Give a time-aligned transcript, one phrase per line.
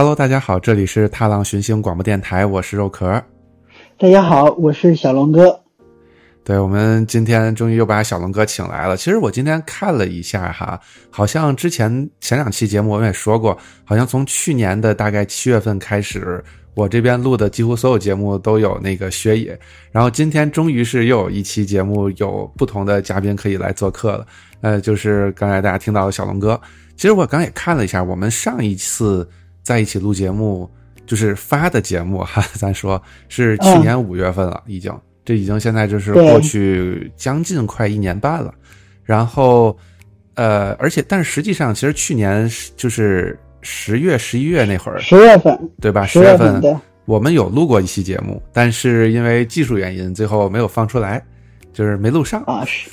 [0.00, 3.22] Hello，大家好，这里是踏浪寻星广播电台，我是肉壳。
[3.98, 5.60] 大家好，我是小龙哥。
[6.42, 8.96] 对，我们今天终于又把小龙哥请来了。
[8.96, 10.80] 其实我今天看了一下哈，
[11.10, 13.54] 好像之前前两期节目我们也说过，
[13.84, 19.48] 好像从去年的大概七月份开始，我这边录的几乎所有节目都有那个薛野。
[19.92, 24.26] 然后今天终于是又有一期节目有不同的嘉宾可以来做客了。
[24.62, 26.58] 呃，就是刚才大家听到的小龙哥。
[26.96, 29.28] 其实我刚也看了一下，我们上一次
[29.62, 30.68] 在一起录节目，
[31.06, 34.92] 就是发的节目哈， 咱说是去年五月份了，已经。
[35.22, 38.52] 这已经现在就是过去将近快一年半了，
[39.04, 39.76] 然后，
[40.34, 45.56] 呃，而且但是实际上，其实去年就是十月、十一月那会儿，十月份。
[45.80, 46.06] 对吧？
[46.06, 46.60] 十月份
[47.04, 51.22] 我们有录过一期节目，但是因为技术原因，最后没有放出来，
[51.72, 52.64] 就是没录上啊。
[52.64, 52.90] 是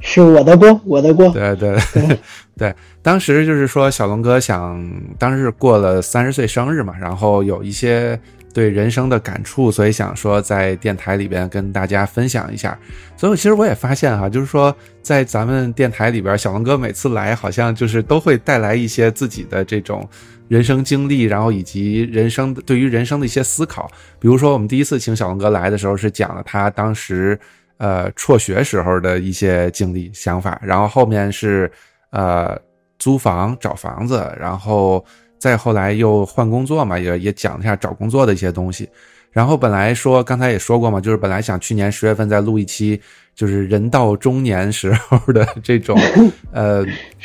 [0.00, 1.30] 是我的锅， 我的锅。
[1.30, 1.78] 对对
[2.56, 4.82] 对，当时就是说小龙哥想，
[5.18, 8.18] 当时过了三十岁生日嘛，然后有一些。
[8.54, 12.78] 对人生的感触，所以想说在电台里边跟大家分享一下。
[13.14, 20.08] 所以其实我也发现哈，就是说在咱们电台里边，小龙哥每次来好像就是都会带来一些自己的这种
[20.48, 23.90] 人生经历，然后以及人生对于人生的一些思考。
[24.18, 27.38] 比如说我们第一次请小龙哥来的时候，是讲了他当时
[27.78, 31.70] 呃辍学时候的一些经历想法，然后后面是
[32.10, 32.58] 呃
[32.98, 35.04] 租房找房子，然后。
[35.38, 38.88] 再后来又换工作嘛，也也讲一下找工作的一些东西。
[39.30, 42.98] 然后本来说刚才也说过嘛，就是本来想去年十月份再录一期，
[43.34, 45.96] 就是人到中年时候的这种
[46.52, 46.82] 呃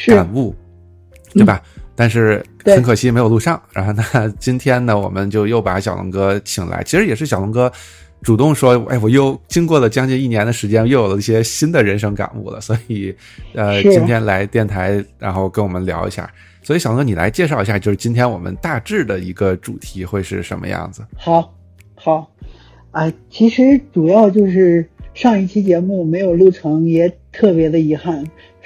[0.07, 0.53] 感悟，
[1.33, 1.61] 对吧？
[1.95, 3.59] 但是很可惜没有录上。
[3.71, 7.71] 然后那今天呢，我们就又把小龙哥请来，其实也是小龙哥
[8.21, 13.13] 主动说，哎，我又经过了将近一年的时间，又有了一些新的人生感悟了，所以
[13.53, 16.31] 呃，今天来电台，然后跟我们聊一下。
[16.63, 21.01] 所以小哥，你来介绍一下，就是今天我们大致的一个主题会是什么样子？
[21.17, 21.51] 好，
[21.95, 22.31] 好，
[22.91, 28.23] 啊，其实主要就是上一期节目没有录成，也特别的遗憾。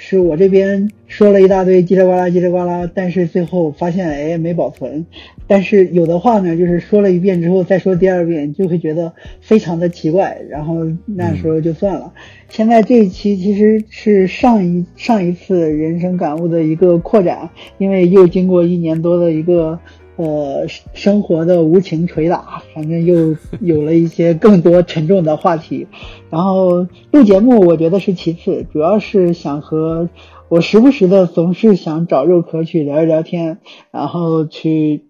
[0.08, 5.04] 是我这边说了一大堆叽里呱啦叽里呱啦，但是最后发现哎没保存。
[5.48, 12.12] 但是有的话呢，就是说了一遍之后再说第二遍，就会觉得非常的奇怪，然后那时候就算了。
[12.48, 19.76] 现在这一期其实是上一上一次人生感悟的一个扩展，因为又经过一年多的一个
[20.16, 25.86] 呃生活的无情捶打，反正又 有了一些更多沉重的话题。
[26.30, 30.08] 然后录节目我觉得是其次，主要是想和
[30.48, 33.58] 我时不时的总是想找肉壳去聊一聊天，
[33.90, 35.04] 然后去。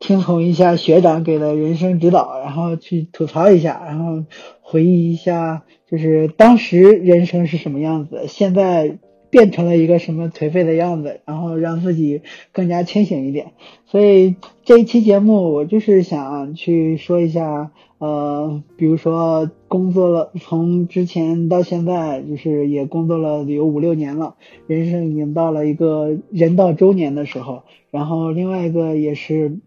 [0.00, 4.24] 听从一下学长给的人生指导，然后去吐槽一下，然后
[4.60, 8.98] 回忆一下，就是当时人生是什么样子，现在
[9.34, 12.22] 变成了一个什么颓废的样子，然后让自己
[12.52, 13.46] 更加清醒一点。
[13.84, 24.36] 所以这一期节目，我就是想去说一下，呃，比如说工作了，从之前到现在，就是也工作了有五六年了，
[24.68, 27.64] 人生已经到了一个人到中年的时候。
[27.90, 29.58] 然后另外一个也是。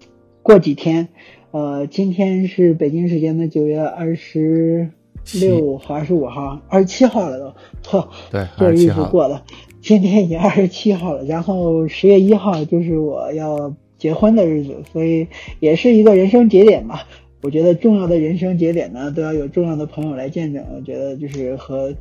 [0.43, 1.09] 过几天，
[1.51, 4.91] 呃，今天是北京时间的九月二十
[5.33, 7.39] 六号、二十五号、二十七号了
[7.83, 9.41] 都，呵， 对，这日子过的，
[9.81, 15.27] 今天已经二十七号了，然后十月一号就是我要结婚的日子，所以
[15.59, 17.07] 也是一个人生节点吧。
[17.41, 20.63] 我觉得重要的人生节点呢，都要有重要的朋友来见证。
[20.75, 21.93] 我觉得就是和。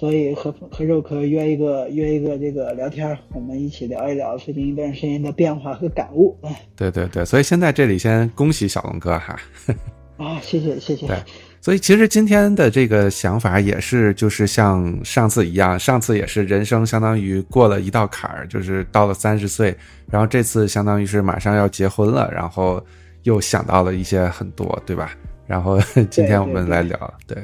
[0.00, 6.36] 所以和和肉壳约一个约一个这个聊天，我们一起聊一聊最近一段时间的变化和感悟。
[6.76, 9.36] 对对对，所以先在这里先恭喜小龙哥哈。
[10.16, 11.08] 啊，谢谢谢谢。
[11.08, 11.16] 对，
[11.60, 19.76] 所以其实今天的这个想法也是，就是像上次一样，上次也是人生相当于过了一道坎儿，就是到了三十岁，
[20.10, 22.82] 然后这次相当于是马上要结婚了，然后
[23.24, 25.12] 又想到了一些很多，对吧？
[25.46, 27.36] 然后今天我们来聊，对。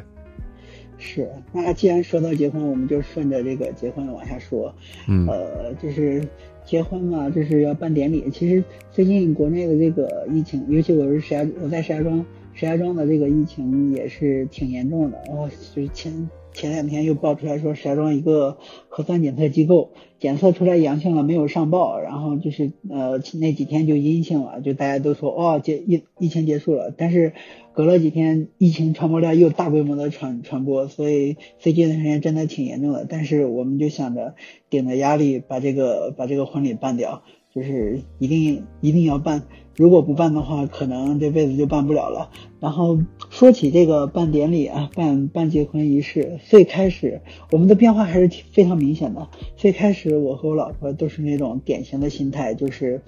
[0.96, 4.74] 是，那既然说到结婚，我们就顺着这个结婚往下说。
[5.06, 6.26] 嗯，呃，就是
[6.64, 8.30] 结婚嘛，就是要办典礼。
[8.32, 15.22] 其实最近国内的这个疫情，尤其我是石家，我在石家庄，石家庄的这个疫情也是挺严重的。
[15.26, 18.56] 然后就是前前两天又爆出来说，石家庄一个
[18.88, 27.32] 核酸检测机构检测出来阳性了，没有上报，然后就是呃那几天就阴性了，就大家都说哦，结疫疫情结束了，但是。
[27.76, 33.04] 隔了几天，疫情传播量又大规模的传传播，所以最近的时间真的挺严重的。
[33.04, 34.36] 但是我们就想着
[34.70, 39.42] 顶着压力把这个把这个婚礼办掉，就是一定一定要办。
[39.76, 42.30] 如果不办的话，可能这辈子就办不了了。
[42.60, 42.98] 然后
[43.30, 49.28] 说起这个办典礼啊，办办结婚仪式，最开始我们的变化还是挺非常明显的。
[49.56, 53.02] 最开始我和我老婆都是那种典型的心态，就是，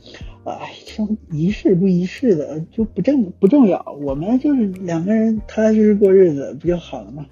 [0.45, 7.27] 哎，什么仪式不仪式的就不正不重要，我们就是两个人踏踏实实过日子不就好了吗？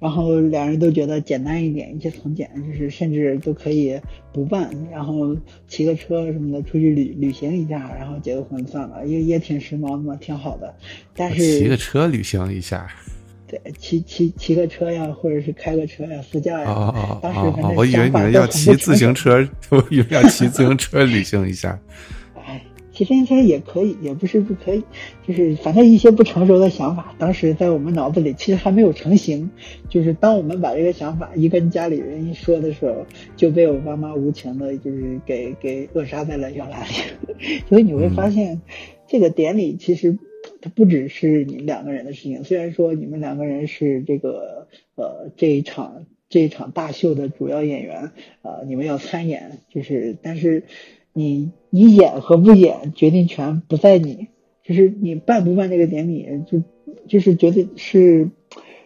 [0.00, 4.00] 然后两人都觉得简单一点，一切从简，就是甚至都可以
[4.32, 5.36] 不办，然后
[5.66, 10.72] 骑个车什么的出去旅旅行一下，然后结个婚算了，也也挺时髦的嘛，挺好的。
[11.16, 12.86] 但是骑个车旅行一下，
[13.48, 16.70] 对，骑骑骑个车呀，或者是开个车呀，自驾呀。
[16.70, 17.74] 哦哦当时哦！
[17.76, 21.78] 我以为你们要骑自行车， 我以为要骑自行车旅行一下。
[22.98, 24.82] 其实应该也可以，也不是不可以，
[25.24, 29.48] 就是反正一些不成熟的想法，当时在我们脑子里其实还没有成型。
[29.88, 33.06] 就是当我们把这个想法一跟家里人一说的时候，
[33.36, 37.60] 就被我爸妈无情的，就是给给扼杀在了摇篮里。
[37.70, 38.62] 所以你会发现，
[39.06, 40.18] 这个典礼其实
[40.60, 42.42] 它不只是你们两个人的事情。
[42.42, 44.66] 虽然说你们两个人是这个
[44.96, 48.10] 呃这一场这一场大秀的主要演员
[48.42, 50.64] 啊，你们要参演，就是但是。
[51.18, 54.28] 你你演和不演，决定权不在你，
[54.62, 56.62] 就是你办不办这个典礼，就
[57.08, 58.30] 就是觉得是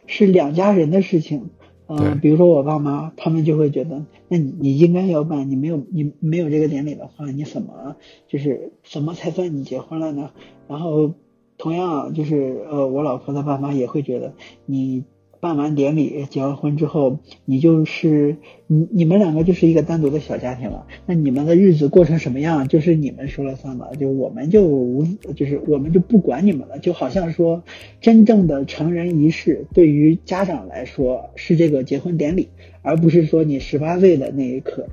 [0.07, 1.51] 是两家人的事情。
[1.89, 7.97] 嗯，比如说我爸妈，他们就会觉得，那你你应该要办，你没有你没有这个典礼的话，你怎么
[8.29, 10.31] 就是怎么才算你结婚了呢？
[10.69, 11.13] 然后
[11.59, 14.35] 同样就是呃，我老婆的爸妈也会觉得
[14.65, 15.05] 你。
[15.43, 18.37] 办完典礼，结完婚之后，你就是
[18.69, 20.87] 你你们两个就是一个单独的小家庭了。
[21.05, 23.91] 那你们的日子过成什么样，就是你们说了算了。
[23.99, 25.05] 就我们就无，
[25.35, 26.79] 就是我们就不管你们了。
[26.79, 27.65] 就好像说，
[28.01, 32.49] 真正的成人仪式对于家长来说是这个结婚典礼，
[32.83, 34.87] 而不是说你十八岁的那一刻。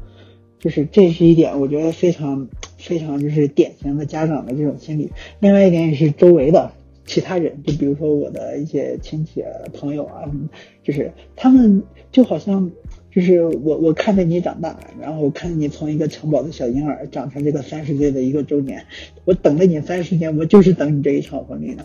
[0.57, 5.11] 就是这是一点，我觉得非常非常就是典型的家长的这种心理。
[5.39, 6.71] 另外一点也是周围的。
[7.09, 10.29] 其他人，就比如说我的一些亲戚啊、朋友啊，
[10.83, 12.69] 就是他们就好像
[13.09, 18.85] 就是我，我看着你长大，然后我看着你从一个襁褓的小婴儿长成这个三十岁的一个中年，
[19.25, 21.83] 我等了你三十年，我就是等你这一场婚礼呢。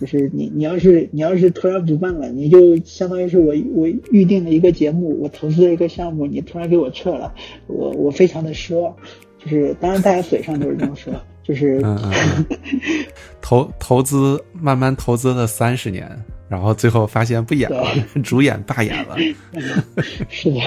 [0.00, 7.34] 就是你，你要是 你要是突然不办了，你就相当于是我我预定了一个节目，我投资了一个项目，你突然给我撤了，
[7.66, 8.96] 我我非常的失望。
[9.38, 11.12] 就是当然大家嘴上都是这么说。
[11.42, 11.80] 就是
[13.40, 16.08] 投投资慢慢投资了三十年，
[16.48, 17.84] 然后最后发现不演了，
[18.22, 19.16] 主演罢演了。
[20.28, 20.60] 是的，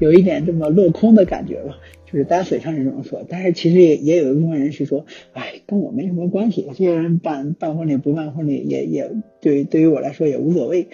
[0.00, 1.74] 有一点这么落空的感觉吧。
[2.06, 6.64] 就是大家嘴上是这么说，但是其实也也有一部分人是说，哎，跟我没什么关系。
[6.68, 10.90] 这些人办办婚礼不办婚礼，也也对对于我来说也无所谓。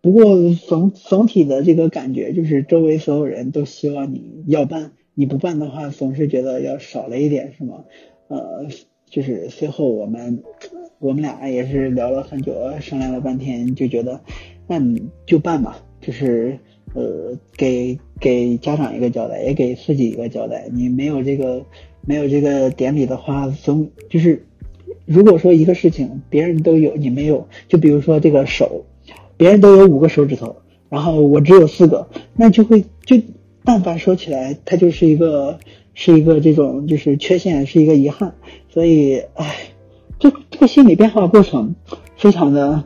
[0.00, 7.84] 不过总总体的这个感觉就是，周围所有人都希望你要办，你不办的话，总是觉得要少了一点什么。
[8.28, 8.66] 呃，
[9.08, 10.42] 就是随后我们
[10.98, 14.20] 我们俩也是聊了很久，商量了半天，就觉得
[14.66, 14.80] 那
[15.26, 16.58] 就办吧，就是
[16.94, 20.68] 呃给给家长一个交代，也给自己一个交代。
[20.72, 21.64] 你没有这个
[22.04, 24.44] 没有这个典礼的话，总就是
[25.04, 28.84] 如果说一个事情别人都有，你没有，就比如说这个手，
[29.36, 30.56] 别人都有五个手指头，
[30.88, 33.16] 然后我只有四个，那就会就
[33.64, 35.60] 但凡说起来，它就是一个。
[35.98, 38.34] 是一个这种就是缺陷，是一个遗憾，
[38.68, 39.56] 所以，唉，
[40.18, 41.74] 这这个心理变化过程
[42.18, 42.84] 非常的，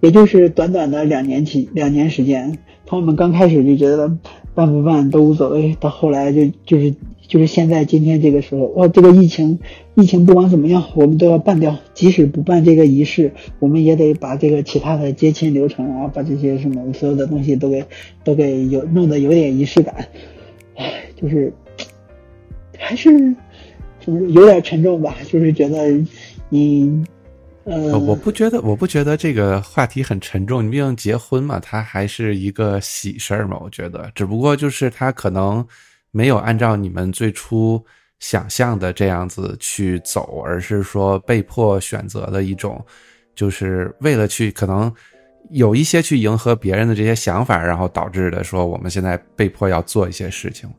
[0.00, 4.10] 也就是短短的两年期两年时间，从我们刚开始就觉得
[4.54, 6.94] 办不办都无所谓，到后来就就是
[7.28, 9.58] 就是现在今天这个时候，哇，这个疫情
[9.94, 17.84] 疫情不管怎么样，我们都要办掉，即使不办这个仪式，我们也得把这个其他的接亲流程啊，把这些什么所有的东西都给
[18.24, 20.08] 都给有弄得有点仪式感，
[20.76, 21.52] 唉，就是。
[22.78, 23.10] 还是
[24.00, 25.92] 就是有点沉重吧，就是觉得
[26.48, 27.04] 你
[27.64, 30.64] 呃，我不觉得，我不觉得这个话题很沉重。
[30.64, 33.58] 你毕竟结婚嘛，它还是一个喜事儿嘛。
[33.60, 35.66] 我觉得，只不过就是他可能
[36.12, 37.84] 没有按照你们最初
[38.20, 42.80] 想象的这样子去走，而是说被迫选择的一种，
[43.34, 44.92] 就是为了去可能
[45.50, 50.70] 有一些去迎合别人的这些想法，然后导致的说我们现在被迫要做一些事情。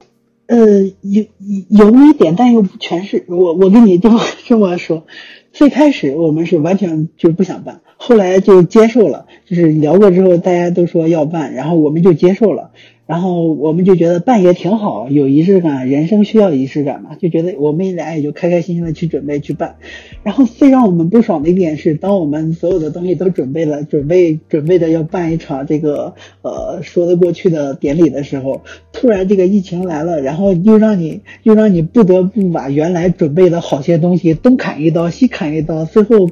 [0.48, 1.26] 呃，有
[1.70, 3.26] 有一点，但又不全是。
[3.28, 5.06] 我我跟你这么这么说，
[5.52, 9.26] 最开始我们是完全就不想办，后来就接受了。
[9.46, 12.72] 就是聊过之后，大家都说要办，然后我们就接受了。
[13.08, 19.78] 然后我们就觉得办也挺好，有仪式感，人生需要仪式感嘛，就觉得我们俩也就开开心心的去准备去办。
[20.24, 28.62] 然后最让我们不爽的一点是，当我们所有的东西都准备了，准备准备的要办一场这个呃说得过去的典礼的时候，
[28.92, 36.30] 突然这个疫情来了，然后又让你又让你不得不把原来准备的好些东西东砍一刀西砍一刀，最后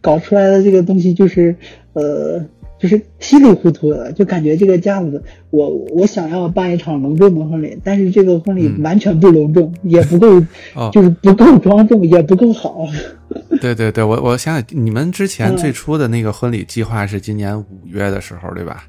[0.00, 1.56] 搞出来的这个东西就是
[1.94, 2.46] 呃。
[2.82, 10.40] 就是稀里糊涂的，就感觉这个架子，我我想要办一场隆重的婚礼，但是这个婚礼完全不隆重，也不够
[10.90, 12.84] 就是不够庄重，也不够好。
[13.62, 18.82] 对对对，我我想想，你们之前最初的那个婚礼计划是今年五月的时候，对吧？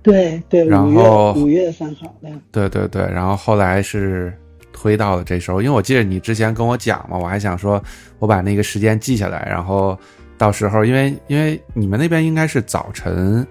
[0.00, 2.28] 对对，然后五月三号的。
[2.52, 4.32] 对对对，然后后来是
[4.72, 7.82] 推到了这时候，因为我记得你之前跟我讲嘛，我还想说
[8.20, 9.98] 我把那个时间记下来，然后。
[10.40, 13.46] 到时候，因为因为你们那边应该是早晨，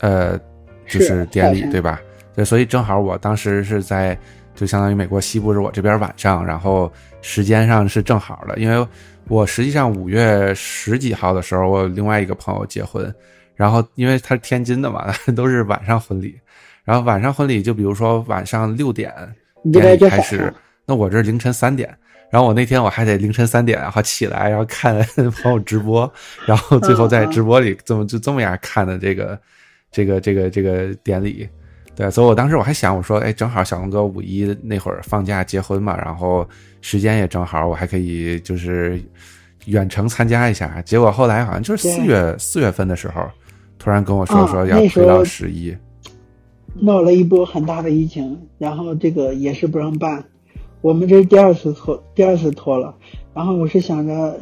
[0.00, 0.38] 呃，
[0.86, 1.98] 就是典礼对吧？
[2.34, 4.14] 对，所以正好我当时是在，
[4.54, 8.58] 就相当于美国西部是我这边晚上，然后时间上是正好的。
[8.58, 8.86] 因为
[9.28, 13.10] 我实际上五月十几号的时候，我另外一个朋友结婚，
[13.54, 16.38] 然后因为他是天津的嘛， 都是晚上婚礼，
[16.84, 19.10] 然后晚上婚礼就比如说晚上六点
[19.72, 20.52] 典礼开始，
[20.84, 21.96] 那我这凌晨三点。
[22.30, 24.98] 然后我那天我还得凌晨三点然后起来，然后看
[25.42, 26.12] 朋友直播，
[26.44, 29.38] 然后最后在直播里这么就这么样看的这个
[29.92, 31.48] 这个这个这个典礼，
[31.94, 36.46] 对，所以我当时我还想我说，哎，正好小龙哥五一那会儿放假结婚嘛，然后
[36.80, 39.00] 时间也正好，我还可以就是
[39.66, 40.82] 远程参加一下。
[40.82, 43.26] 结果后来好像就是四月四月份的时候，
[43.78, 45.74] 突然跟我说说要推到十一，
[46.74, 50.22] 闹了一波很大的疫情，然后这个也是不让办。
[50.86, 52.94] 我们这是第二次拖，第二次拖了。
[53.34, 54.38] 然后我是想着，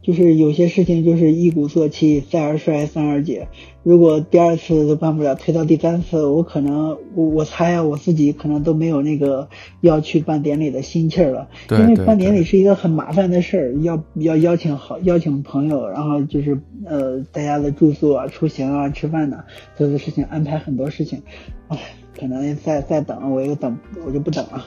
[0.00, 3.48] 就是有些事情就是一鼓作气，再而衰，三而竭。
[3.82, 9.48] 如果第二次都办不了，推到第三次，我可能我我猜啊，我自己可能都没有那个
[9.80, 11.48] 要去办典礼的心气儿了。
[11.70, 19.42] 因为办典礼是一个很麻烦的事儿，要要邀请好邀请朋友，然后就是呃大家的住宿啊、出行啊、吃饭呐，
[19.76, 21.20] 所有的事情安排很多事情。
[21.66, 21.76] 唉，
[22.16, 23.76] 可能再再等，我又等，
[24.06, 24.64] 我就不等了。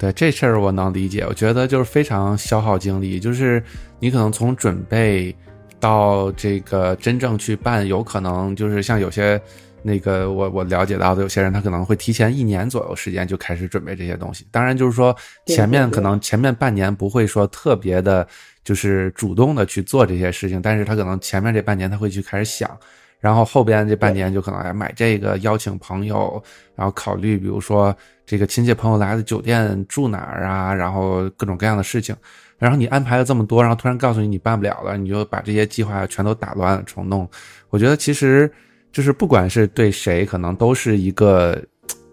[0.00, 3.62] 对这事儿我能理解，我觉得就是非常消耗精力，就是
[3.98, 5.36] 你可能从准备
[5.78, 9.38] 到这个真正去办，有可能就是像有些
[9.82, 14.46] 那个我我了解到的有些人，他可能会提前一年左右时间就开始准备这些东西。
[14.50, 15.14] 当然就是说
[15.44, 18.26] 前面可能前面半年不会说特别的，
[18.64, 22.70] 就是主动的去做这些事情，但是他可能前面这半年他会去开始想。
[23.20, 26.42] 然后后边这半年就可能哎买这个邀请朋友，
[26.74, 27.94] 然后考虑比如说
[28.26, 32.16] 这个亲戚朋友来的酒店住哪儿啊，然后各种各样的事情，
[32.58, 37.28] 然后你安排了这么多，然后突然告诉你你办不了了，你就把这些计划全都打乱了重弄。
[37.68, 38.50] 我觉得其实
[38.90, 41.62] 就是不管是对谁，可能都是一个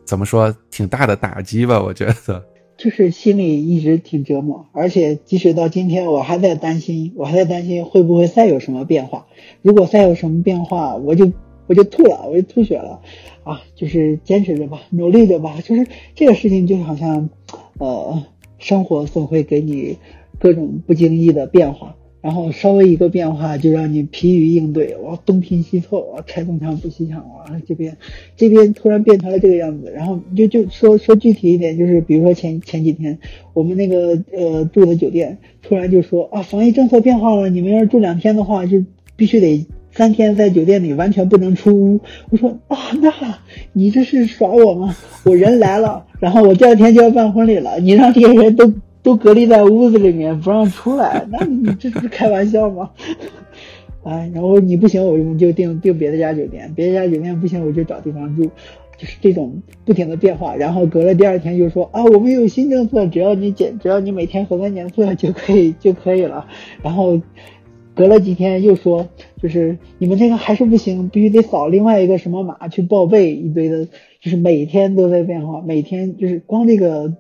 [0.06, 2.44] 怎么说挺大的打击吧，我觉得。
[2.78, 9.26] 就是心里一直挺折磨，而且即使到今天，我还在担心，我还在担心会不会再有什么变化。
[9.64, 11.32] 如果再有什么变化，我就
[11.66, 13.02] 我就吐了，我就吐血了，
[13.44, 15.60] 啊，就是坚持着吧，努力着吧。
[15.64, 17.30] 就是这个事情，就好像，
[17.80, 18.24] 呃，
[18.60, 19.98] 生活总会给你
[20.38, 21.96] 各种不经意的变化。
[22.28, 27.96] 然后稍微一个变化就让你疲于应对，哇，东拼西凑，哇，拆东墙补西墙，哇，这边
[28.36, 29.90] 这边突然变成了这个样子。
[29.96, 33.18] 然后就就说说具体一点，就是比如说前前几天
[33.54, 38.84] 我们那个呃住的酒店突然就说啊，防疫政策变化了，你们要是住两天的话，就
[39.16, 42.02] 必须得三天在酒店里完全不能出屋。
[42.30, 43.10] 我说啊，那
[43.72, 44.94] 你这是耍我吗？
[45.24, 48.74] 我人来了，然后我第二天就要办婚礼了，你让这些人都。
[49.08, 52.90] 都隔离在屋子里面不让出来，那你这是开玩笑吗？
[54.04, 58.44] 哎，然后你不行，我们就订订别的家酒店，别的家酒店不行，我就找地方住，
[58.98, 60.54] 就是这种不停的变化。
[60.58, 66.46] 然后隔了第二天又说啊，我们有新政策，只要你检，只要你每天核酸检测就可以 就可以了。
[66.84, 67.22] 然后
[67.96, 69.08] 隔了几天又说，
[69.42, 73.86] 就是你们这个还是不行，必须得扫另外一个什么码去报备，一堆的，
[74.20, 77.14] 就是每天都在变化，每天就是光这个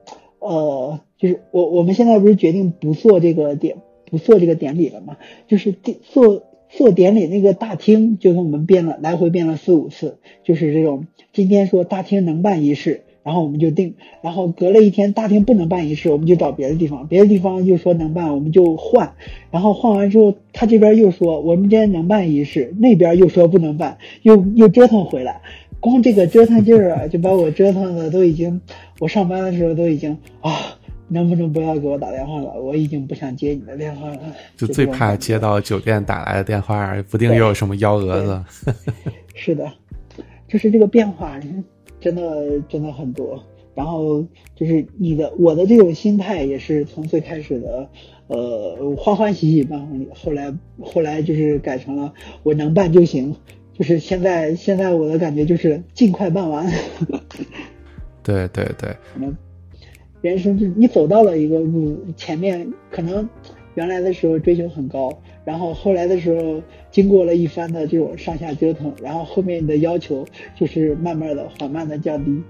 [0.48, 1.00] 呃。
[1.20, 3.78] 就是我我们现在不是决定不做这个典
[4.12, 5.18] 不做这个典礼了吗？
[5.48, 5.72] 就是
[6.04, 19.16] 做做典礼那个大厅，就跟我们变了来回变了四五次，就是这种今天说大厅能办仪式，然后我们就定，然后隔了一天大厅不能办仪式，我们就找别的地方，别的地方又说能办，我们就换，
[19.50, 25.42] 然后换完之后他这边又说我们今天能办仪式，那边又说不能办，又又折腾回来，
[25.80, 28.60] 光这个折腾劲儿啊，就把我折腾的都已经，
[29.00, 30.52] 我上班的时候都已经啊。
[31.10, 32.62] 能不能不要给我打电话了？
[32.62, 34.20] 我已经不想接你的电话了。
[34.58, 38.44] 就最怕接到酒店打来的电话，不定又有什么幺蛾子。
[39.34, 39.72] 是的，
[40.50, 41.40] 就是这个变化，
[42.02, 43.42] 真的真的很多。
[43.74, 44.22] 然后
[44.54, 47.88] 就是你的我的这种心态也是从最开始的
[48.28, 53.34] 呃欢欢喜喜办婚礼，后来后来就是改成了我能办就行，
[53.78, 56.66] 就是现在现在我的感觉就是尽快办完。
[58.24, 59.36] 对 对对，可能
[60.22, 63.30] 人生就你走到了一个路前面，可能
[63.76, 72.42] 原来的时候追求很高，然后后来的时候经过了一番的这种上下折腾，然后后面你的要求就是慢慢的缓慢的降低。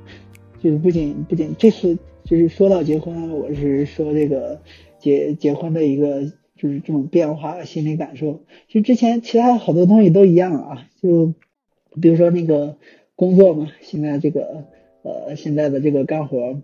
[0.59, 4.59] 就是不仅不仅这次就是说到结婚，我是说这个
[4.97, 6.23] 结结婚的一个
[6.55, 8.41] 就是这种变化心理感受。
[8.67, 11.33] 其实之前其他好多东西都一样啊，就
[12.01, 12.75] 比如说那个
[13.15, 14.65] 工作嘛，现在这个
[15.03, 16.61] 呃现在的这个干活，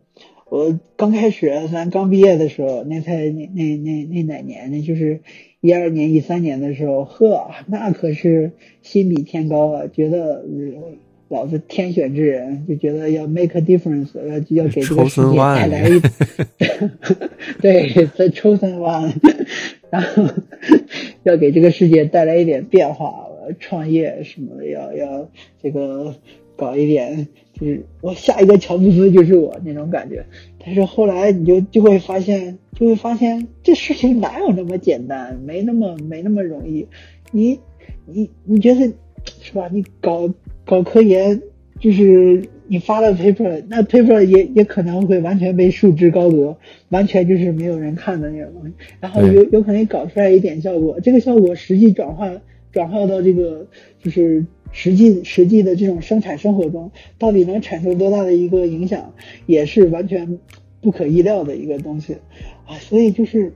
[0.50, 4.82] 我刚开始咱刚毕业的时候，那才那那那那哪年呢？
[4.82, 5.22] 就是
[5.62, 10.44] 一二年一三年的时候，呵，那可是心比天高啊，觉得。
[11.30, 16.00] 老子天选之人，就觉得要 make a difference，要要给这个世界带来一，
[17.60, 19.14] 对，the chosen one，
[19.90, 20.26] 然后
[21.24, 23.23] 要给这个世界带来一点变化，
[23.60, 25.30] 创业什么的，要要
[25.62, 26.16] 这个
[26.56, 30.26] 搞一点，就是我下一个乔布斯就是我那种感觉。
[30.64, 36.88] 但是后来你就就会发现，就会发现这事情哪有那么简单，没那么没那么容易。
[37.32, 37.60] 你
[38.06, 38.94] 你你觉得
[39.42, 39.70] 是吧？
[39.72, 40.34] 你搞。
[40.66, 41.42] 搞科研
[41.82, 46.58] 就是你发了 paper，那 paper 也也可能会完全被束之高阁，
[46.88, 48.74] 完全就是没有人看的那种东西。
[49.02, 52.32] 然后有有可能搞出来一点效果，这个效果实际转化
[52.74, 53.66] 转化到这个
[54.04, 59.14] 就是实际实际的这种生产生活中，到底能产生多大的一个影响，
[59.46, 60.40] 也是完全
[60.82, 62.18] 不可意料的一个东西
[62.66, 62.76] 啊。
[62.80, 63.54] 所以就是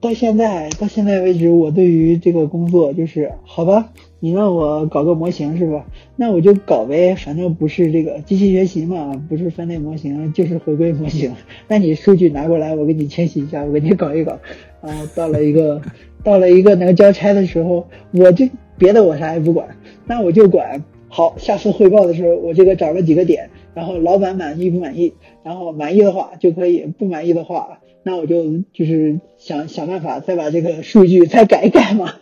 [0.00, 3.92] 到现在到现在为止，我对于这个工作就是好吧。
[4.18, 5.86] 你让我搞个模型是吧？
[6.16, 11.30] 那我就搞呗，反正不是这个机器学习嘛，不是分类模型，就是回归模型。
[11.68, 14.32] 那你数据拿过来，我给你清洗一下，我给你搞一搞。
[14.80, 15.80] 啊，到了一个
[16.26, 25.14] 到了一个能交差的时候，我就别的我啥也不管，那我就管好下次汇报的时候，我这个找了几个点，然后老板满意不满意？
[25.44, 32.12] 然后满意的话就可以，不满意的话，那我就就是想想办法再把这个数据再改一改嘛，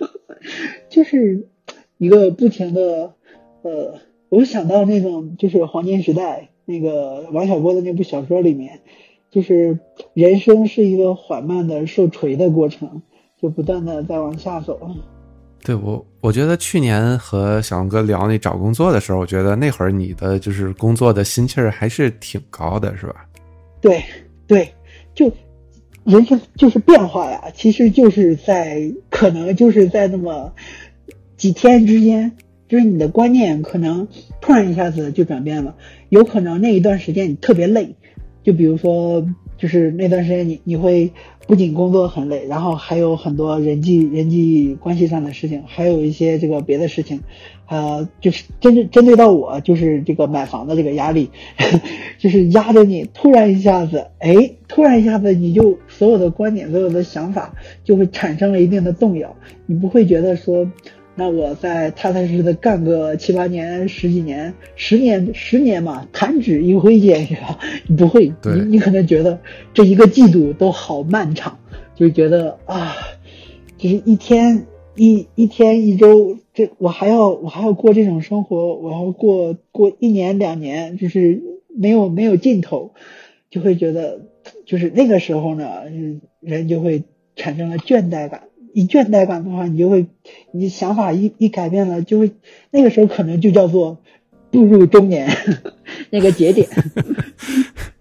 [0.91, 1.49] 就是。
[1.97, 3.15] 一个不停的，
[3.63, 3.95] 呃，
[4.29, 8.81] 我想到那种就是黄金时代那个王小波的那部小说里面，
[9.31, 9.79] 就是
[10.13, 13.03] 人生是一个缓慢的受锤的过程，
[13.45, 14.81] 就不断的在往下走。
[15.63, 23.27] 对我，我觉得去年和小龙哥聊那找工作的时候，我觉得那会儿你的就是工作的心气儿还是挺高的，是吧？
[23.83, 24.03] 对
[24.47, 24.67] 对，
[25.15, 25.31] 就
[26.05, 30.51] 人生就是变化呀，其实就是在可能就是在那么。
[31.37, 32.31] 几天之间，
[32.69, 34.07] 就是你的观念可能
[34.41, 35.75] 突然一下子就转变了，
[36.09, 37.95] 有可能那一段时间你特别累，
[38.45, 39.27] 就比如说，
[39.65, 41.11] 就是那段时间你你会
[41.47, 47.23] 不仅工作很累，然后还有很多人际人际关系上的事情，还有一些这个别的事情，
[47.67, 51.31] 呃，就是针对针对到我，就是这个买房的这个压力，
[52.21, 60.71] 就是压着你，突然一下子，哎，突然一下子你就所有的观点、所有的想法就会产生了一定的动摇，你不会觉得说。
[61.17, 67.59] 那我再踏踏实实的干个七八年、十几年、十年、十年嘛，弹指一挥间是吧？
[67.87, 69.39] 你不会，你你可能觉得
[69.73, 71.59] 这一个季度都好漫长，
[71.95, 72.97] 就觉得啊，
[73.79, 82.93] 就是一天一一天一周，这我还要我还要过这种生活，我要过过一年两年，就是没有没有尽头，
[83.51, 84.23] 就会觉得，
[84.67, 85.83] 就是那个时候呢，
[86.41, 87.05] 人就会
[87.37, 88.43] 产生了倦怠感。
[88.75, 90.05] 一倦怠感的话，你就会，
[90.51, 92.33] 你想法一一改变了，就会
[92.73, 93.97] 那个时候可能就叫做
[94.51, 95.31] 步入中年
[96.11, 96.69] 那个节点。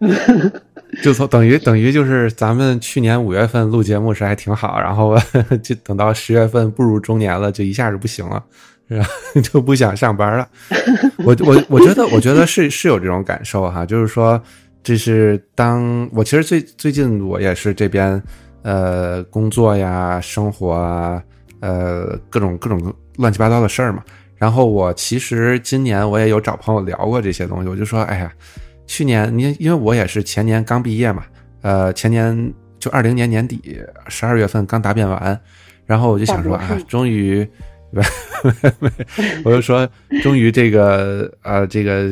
[1.03, 5.15] 就从等于等于就是咱们去年五月份录节目时还挺好，然后
[5.61, 8.43] 就等到十月份步入中年了，就一下就不行了，
[8.89, 9.05] 是吧？
[9.43, 10.49] 就不想上班了。
[11.17, 14.41] 我我我觉得我觉得是是有这种感受哈，就是说
[14.83, 18.19] 这是当我其实最最近我也是这边。
[18.63, 21.21] 呃，工作呀，生活啊，
[21.59, 24.01] 呃，各种各种乱七八糟的事儿嘛。
[24.37, 28.31] 然后我其实今年我也有找朋友聊过这些东西，我就说，哎呀，
[28.87, 31.23] 去年你因为我也是前年刚毕业嘛，
[31.61, 35.39] 呃，前年就二零年年底十二月份刚答辩完，
[35.85, 37.45] 然后我就想说啊，终于，
[39.43, 39.85] 我就说
[40.21, 42.09] 终于这个呃这个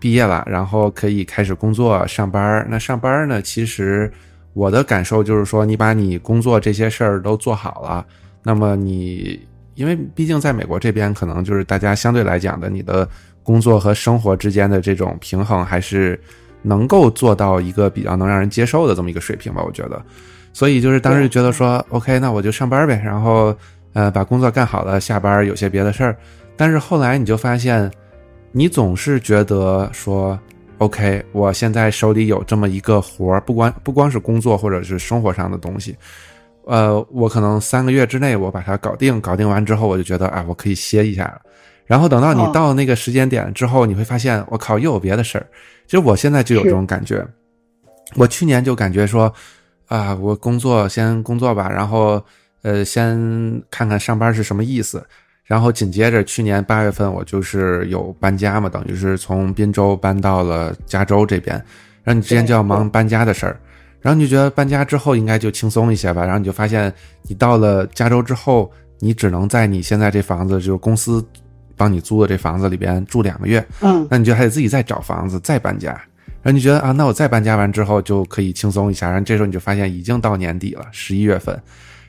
[0.00, 2.66] 毕业了，然后可以开始工作上班。
[2.68, 4.12] 那上班呢，其实。
[4.54, 8.04] 我的感受就是说，你把你工作这些事儿都做好了，
[8.42, 9.40] 那么你，
[9.74, 13.08] 因为毕竟在美国这边，可能就是大家相对来讲的，你的
[13.42, 16.20] 工作和生活之间的这种平衡，还是
[16.60, 19.62] 能够做到一个比较能让人接受的这么一个水平吧。
[19.64, 20.00] 我觉得，
[20.52, 23.56] 所以就是当时觉得说，OK，那我就上班呗，然后
[23.94, 26.16] 呃把工作干好了，下班有些别的事儿。
[26.56, 27.90] 但是后来你就发现，
[28.52, 30.38] 你总是觉得说
[30.82, 35.96] ，OK，我现在手里有这么一个活儿，不光不光是工作或者是生活上的东西。
[36.64, 41.40] 呃，我可能三个月之内我把它搞定，搞定完之后我就觉得啊，我可以歇一下了。
[41.86, 45.46] 然后等到你到那个时间点之后，你会发现，我靠，又有别的事儿。
[45.86, 47.24] 其实我现在就有这种感觉。
[48.16, 49.32] 我去年就感觉说，
[49.86, 52.22] 啊，我工作先工作吧，然后
[52.62, 53.16] 呃，先
[53.70, 55.04] 看看上班是什么意思。
[55.52, 61.54] 然后紧接着去年八月份我就是有搬家嘛，等于是从滨州搬到了加州这边，
[62.02, 63.60] 然后你之前就要忙搬家的事儿。
[64.00, 66.90] 然后你就觉得搬家之后应该就轻松一些吧，然后你就发现
[67.24, 71.22] 你到了加州之后，你只能在你现在这房子，就是公司
[71.76, 75.90] 帮你租的这房子里边住两个月，嗯，那你就还得自己再找房子再搬家，
[76.42, 81.60] 然后你觉得啊，那我再搬家完之后就可以轻松一下，然后这时候你就发现已经到年底了，十一月份，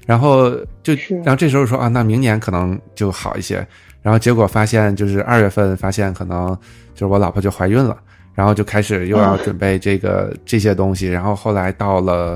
[0.05, 3.65] 然后就然后这时候说啊，那明年可能就好一些，
[4.01, 6.47] 然后结果发现就是二月份发现可能
[6.93, 7.97] 就是我老婆就怀孕了。
[8.35, 12.35] 然后就开始又要准备这个这些东西，然后后来到了，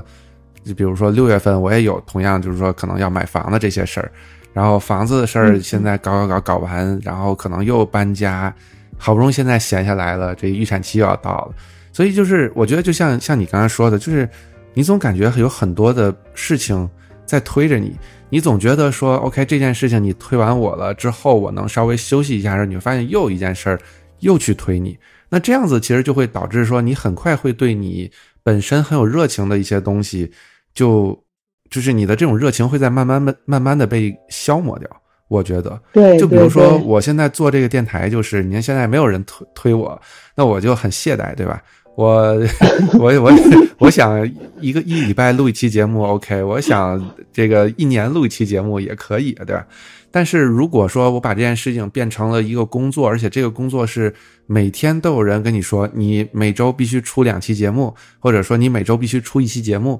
[0.64, 4.12] 就比如说六月份，我也有同样就是说可能要买房的这些事儿，
[4.54, 8.54] 然后房子的事儿现在搞搞搞搞完，然后可能又搬家，
[8.96, 11.56] 好不容易现在闲下来了，这预产期又要到了，
[11.92, 14.30] 所以就是我觉得就像像你刚才说的，就是
[14.76, 16.88] 你总感觉有很多的事情
[17.28, 17.96] 在推着你，
[18.30, 23.80] 你总觉得说 OK 这件事情你推完我了之后，我能稍微休息一下，然后你会发现又有一件事儿
[24.22, 24.98] 又去推你。
[25.30, 28.10] 那这样子其实就会导致说，你很快会对你
[28.42, 30.32] 本身很有热情的一些东西，
[30.74, 31.22] 就
[31.70, 34.90] 就是你的这种热情会在慢慢慢慢慢的被消磨掉。
[35.28, 40.02] 我觉得，对，就比如说我现在做这个电台，就是你看现在没有人推推我，
[40.34, 41.62] 那我就很懈怠，对吧？
[41.98, 42.40] 我
[43.00, 43.32] 我我
[43.80, 44.24] 我想
[44.62, 49.66] 一个一礼拜录一期节目，OK，我想这个一年录一期节目也可以，对吧？
[50.12, 54.14] 但是如果说我把这件事情变成了一个工作，而且这个工作是
[54.46, 60.00] 每天都有人跟你说，你每周必须出两期节目，或者说你每周必须出一期节目，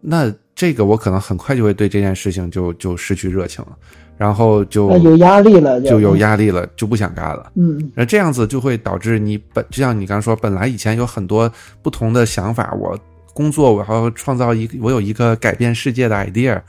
[0.00, 3.76] 那这个我可能很快就会对这件事情就就失去热情了，
[4.16, 7.50] 然后就有压力了，就有压力了，就不想干了。
[7.56, 11.50] 嗯，那这样子就会导致你本就像你刚说，本来以前有很多
[11.82, 12.98] 不同的想法，我
[13.32, 16.60] 工作我要创造一个，我有一个改变世界的 idea。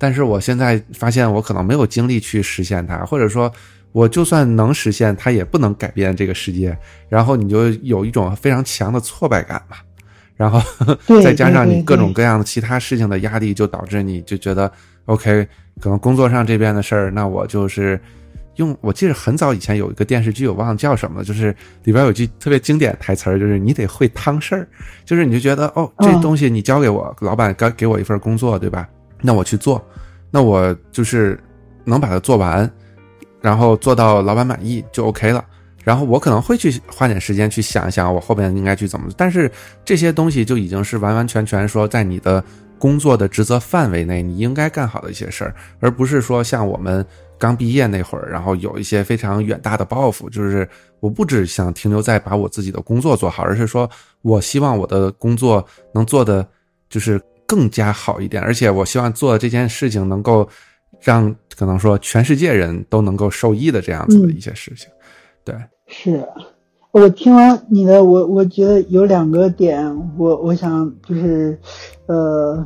[0.00, 3.50] 但是我现在发现，我可能没有精力去实现它，或者说，
[3.90, 6.76] 我就算能实现，它也不能改变这个世界。
[7.08, 9.76] 然后你就有一种非常强的挫败感嘛，
[10.36, 10.60] 然后
[11.20, 14.70] 再加上你各种各样的其他事情的压力，就导致你就觉得
[15.06, 15.44] ，OK，
[15.80, 18.00] 可能工作上这边的事儿，那我就是
[18.56, 18.76] 用。
[18.80, 24.68] 我记得很早以前有一个电视剧，我忘了叫什么，就是里边有句特别经典台词儿，就是你得会趟事儿，
[25.04, 28.88] 就是你就觉得哦，这东西你交给我，老板该给我一份工作，对吧？
[29.20, 29.84] 那我去做，
[30.30, 31.38] 那我就是
[31.84, 32.70] 能把它做完，
[33.40, 35.44] 然后做到老板满意就 OK 了。
[35.88, 39.08] 然后我可能会去花点时间去想一想，我后边应该去怎么。
[39.16, 39.50] 但是
[39.86, 42.44] 这些东西就已经是完完全全说在你的
[42.78, 47.02] 工作的职责范围内，你应该干好的一些事儿，而不是说像我们
[47.38, 50.68] 刚毕业那会儿，然后有一些非常远大的抱负，就是
[51.00, 56.46] 我不只想停留在把我自己的工作做好，而是说我希望我的工作能做的
[56.90, 57.18] 就是。
[57.48, 60.46] 更加好一点，而且我希望做的这件事情能够
[61.00, 64.86] 让可能说全世界人都能够受益的这样子的一些事情。
[65.44, 65.54] 对，
[65.88, 66.28] 是
[66.92, 71.58] 我听完你的，我我觉得有两个点，我我想就是
[72.06, 72.64] 呃，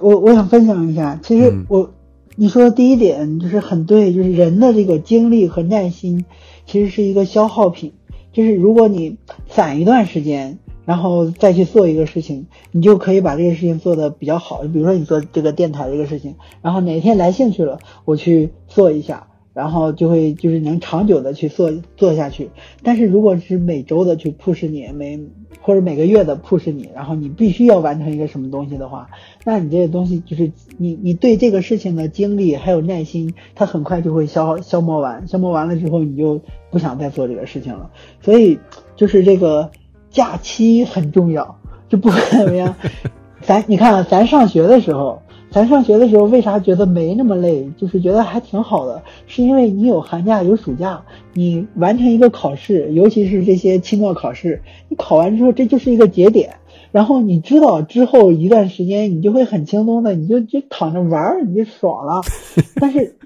[0.00, 1.20] 我我想分享一下。
[1.22, 1.92] 其实我
[2.34, 6.24] 你说的第一点就是很对，就是人的这个精力和耐心
[6.66, 7.92] 其实是一个消耗品，
[8.32, 10.58] 就是如果你攒一段时间。
[10.86, 14.62] 然后再去做一个事情，你就可以把这个事情做得比较好。
[14.62, 19.28] 比如说你做这个电台这个事情，然后哪天来兴趣了，我去做一下，
[19.60, 22.48] 然后就会就是能长久的去做做下去。
[22.82, 25.20] 但是如果是每周的去 push 你，每
[25.60, 29.10] 或者每个月的 push 你，然后你必须要完成一个什么东西的话，
[29.44, 37.90] 那你这个东西就是你你对这个事情的精力还有耐心，它很快就会消消磨完，消磨完了之后你就不想再做这个事情了。
[38.22, 38.58] 所以
[38.96, 39.70] 就是这个。
[40.12, 42.74] 假期很重要，就不管怎么样，
[43.42, 47.68] 咱你看，咱上学的时候，咱上学的时候为啥觉得没那么累？
[47.76, 51.02] 就是觉得还挺好的，是因为你有寒假有暑假，
[51.34, 56.54] 你完成一个考试，尤其是这些期末考试，你考完之后这就是一个节点，
[56.92, 62.22] 然后你知道之后一段时间你就会很轻松的，你就就躺着玩儿，你就爽了。
[62.80, 63.16] 但是，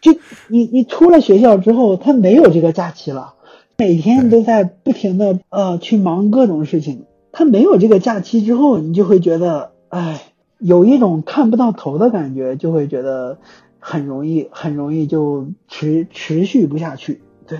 [0.00, 0.12] 就
[0.48, 3.34] 你你出了学校之后，他没有这个假期了。
[3.76, 7.04] 每天都在不停的呃去忙各种事情。
[7.30, 10.20] 他没有这个假期之后，你就会觉得，哎，
[10.58, 13.38] 有一种看不到头的感觉，就会觉得
[13.78, 17.20] 很容易，很容易就持持续不下去。
[17.46, 17.58] 对，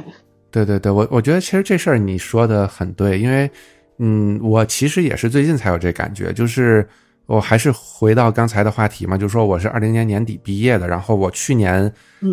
[0.51, 3.51] 对对对，我我觉得其实这事儿你说的很对，因为，
[3.99, 6.87] 嗯，我其实也是最近才有这感觉，就是
[7.27, 11.93] 我还是回到刚才的话题嘛，就是说我是二零年年底毕业的，然后我去年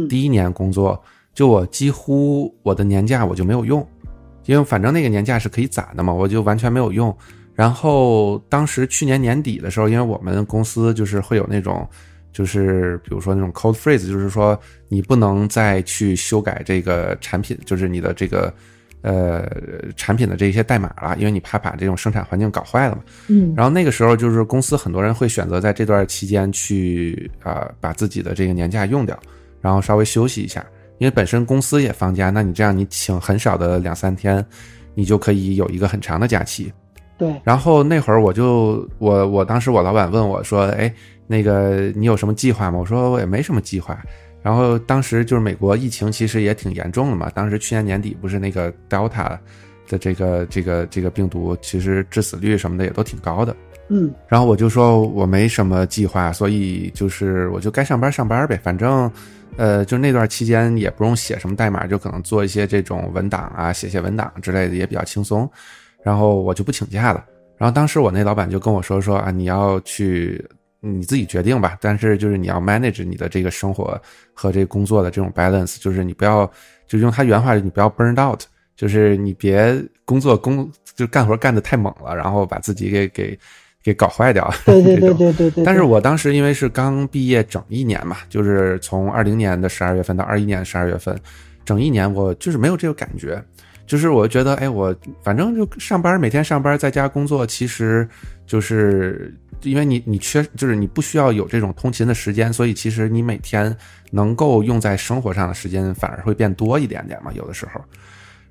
[0.10, 1.02] 第一年工作，
[1.34, 3.86] 就我几乎我的年假我就没有用。
[4.46, 7.16] 因为反正那个年假是可以攒的嘛，我就完全没有用。
[7.56, 11.88] 然后当时去年年底的时候，因为我们公司就是会有那种，
[12.34, 18.54] 就是比如说那种 code freeze，就是说你不能再去修改这个产品，就是你的这个
[19.02, 19.50] 呃
[19.96, 23.02] 产品的这些代码了，因为你怕把这种生产环境搞坏了嘛。
[23.30, 23.54] 嗯。
[23.56, 29.18] 然后那个时候就是公司很多人会选择在这段期间去啊把自己的这个年假用掉，
[29.62, 30.66] 然后稍微休息一下。
[30.98, 34.46] 因为本身公司也放假，那你这样你请很少的两三天，
[34.94, 36.72] 你就可以有一个很长的假期。
[37.18, 37.34] 对。
[37.44, 40.94] 然后那会儿我就我我当时我老板问我说：“哎，
[41.28, 44.02] 那个你有什么计划吗？”我说我也没什么计划。
[44.42, 49.38] 然后当时就是美国疫情其实也挺严重的嘛，当时去年年底不是那个 Delta
[49.88, 53.56] 的这个这个这个病毒，其实致死率什么的也都挺高的。
[53.90, 54.14] 嗯。
[54.28, 59.12] 然后我就说我没什么计划，所以就是我就该上班上班呗，反正。
[59.58, 65.50] 呃，就那段期间也不用写什么代码，就可能做一些这种文档啊，写写文档之类的也比较轻松。
[66.06, 67.26] 然后我就不请假了。
[67.58, 70.48] 然后当时我那老板就跟我说说啊，你要去
[70.80, 74.00] 你自己决定吧，但是就是你要 manage 你的这个生活
[74.34, 76.50] 和这个工作的这种 balance，就是你不要
[76.88, 78.42] 就用他原话，你不要 burn out，
[78.76, 83.38] 就是你别工作工就干活干得太猛了，然后把自己给给。
[83.86, 85.64] 给搞坏掉， 对对对对对对。
[85.64, 91.16] 但是我当时因为是刚毕业整一年嘛，就是从二零年的十二月份到二一年的十二月份，
[91.64, 93.40] 整一年我就是没有这个感觉，
[93.86, 98.08] 就是我觉得，哎，我反正就上班，每天上班在家工作，其实
[98.46, 103.76] 就是因为你你缺，就是你不需要有这种通勤的时间，所以其实你每天
[104.12, 107.82] 能够用在生活上的时间反而会变多一点点嘛，有的时候。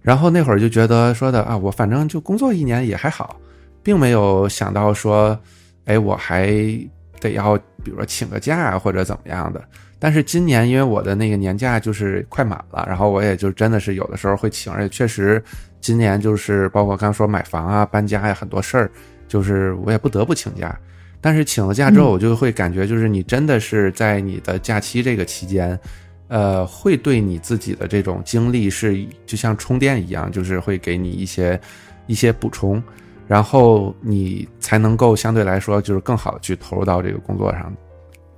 [0.03, 3.41] 然后那会儿就觉得说的啊，我反正就工作一年也还好。
[3.83, 5.39] 并没有想到说，
[5.85, 6.47] 哎，我还
[7.21, 9.63] 得要，比如说请个假或者怎么样的。
[10.05, 15.43] 但是今年因为我的那个年假就是快满了，然后我也就真的是有的时候会请，而且确实
[15.81, 18.91] 今年就是包括刚说买房啊、搬家呀很多事儿，
[19.27, 20.79] 就是我也不得不请假。
[21.23, 25.81] 但是请了假之后，我就会感觉就是你真的是在你的假期这个期间，
[26.29, 31.59] 呃，会对你自己的这种精力是就像充电一样，就是会给你一些
[32.07, 32.83] 一些补充。
[33.27, 37.75] 然后你才能够相对来说就是更好的去投入到这个工作上，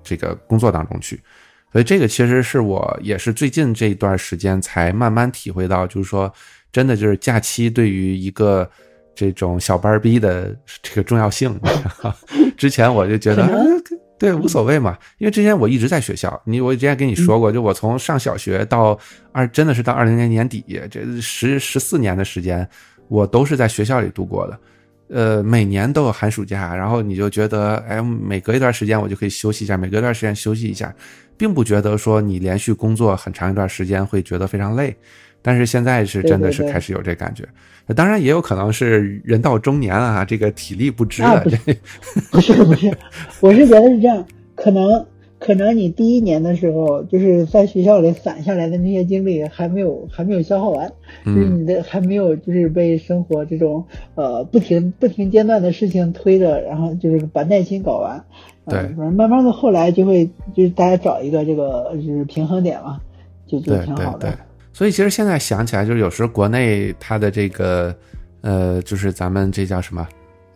[0.04, 1.20] 这个工作当中去，
[1.72, 6.32] 所以这个其实是我也是最近这一段时间才慢慢体会到，就是说
[6.72, 8.68] 真的就是假期对于一个
[9.14, 11.58] 这种小班儿逼的这个重要性。
[12.56, 13.50] 之前我就觉得
[14.18, 18.98] 对无所谓嘛，因为之前我一直在学校，你我之前跟你说过，就我从上小学到
[19.32, 22.66] 二真的是到二零年年底这十十四年的时间，
[23.08, 24.58] 我都是在学校里度过的。
[25.08, 30.92] 呃，每年都有寒暑假，然后你就觉得，哎，每隔一段时间我就可以休息一下，每隔一段时间休息一下，
[31.36, 34.94] 并不觉得说你连续工作很长一段时间会觉得非常累。
[35.42, 37.44] 但是现在是真的是开始有这感觉，
[37.94, 41.44] 当然也有可能是人到中年啊，这个体力不支了。
[42.32, 42.96] 不是 不是，
[43.40, 45.06] 我是觉得是这样，可能。
[45.38, 50.90] 可能你第一年的时候，就是在学校里散下来的那些精力还没有还没有消耗完，
[51.26, 58.24] 就是你的还没有就是被生活这种呃不停不停间断的事情推着，然后就是把耐心搞完。
[58.68, 63.00] 对，反正慢慢的后来就会就是大家找一个这个就是平衡点嘛，
[63.46, 64.30] 就就挺好的。
[64.30, 64.38] 对，
[64.72, 67.94] 所以其实现在想起来，就是有时候国内它的这个
[68.40, 70.06] 呃，就是咱们这叫什么？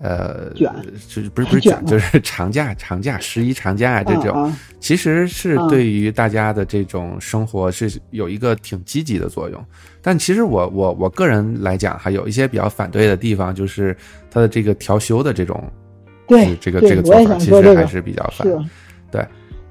[0.03, 0.73] 呃，卷
[1.11, 9.63] 就不是不是卷，就是 长假、长假、十一长假这种，其实是对于大家的这种生活是有一个挺积极的作用。
[10.01, 13.95] 但其实我我我个人来讲，还有一些比较反对的地方，就是
[14.31, 15.63] 它的这个调休的这种，
[16.31, 18.47] 对这个这个做法，其实还是比较反，
[19.11, 19.27] 对，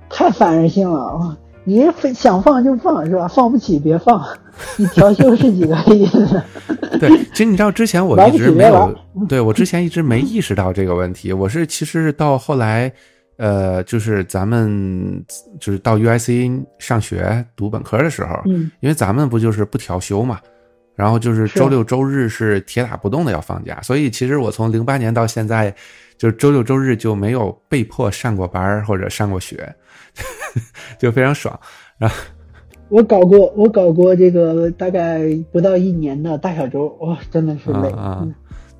[0.09, 1.37] 太反人性了。
[1.65, 3.27] 你想放就放是吧？
[3.27, 4.25] 放不起别放。
[4.75, 6.41] 你调休是几个意思？
[6.99, 8.93] 对，其实你知道之前我一直没有，
[9.27, 11.31] 对我之前一直没意识到这个问题。
[11.31, 12.91] 我是其实是到后来，
[13.37, 15.23] 呃，就是咱们
[15.59, 20.39] 就是到 U I C 上学读本科的时候，嗯，因为咱们不就是不调休嘛，
[20.95, 25.73] 然后就是周六周日是铁打不动的要放假，所以其实我从零八年到现在，
[26.19, 29.73] 就是周六周日就没有被迫上过班或者上过学，
[30.99, 31.57] 就非常爽。
[31.97, 32.15] 然后
[32.89, 37.89] 我搞过，我搞过这个大概不到一年的大小周，哇，真的是累。
[37.91, 38.27] 啊，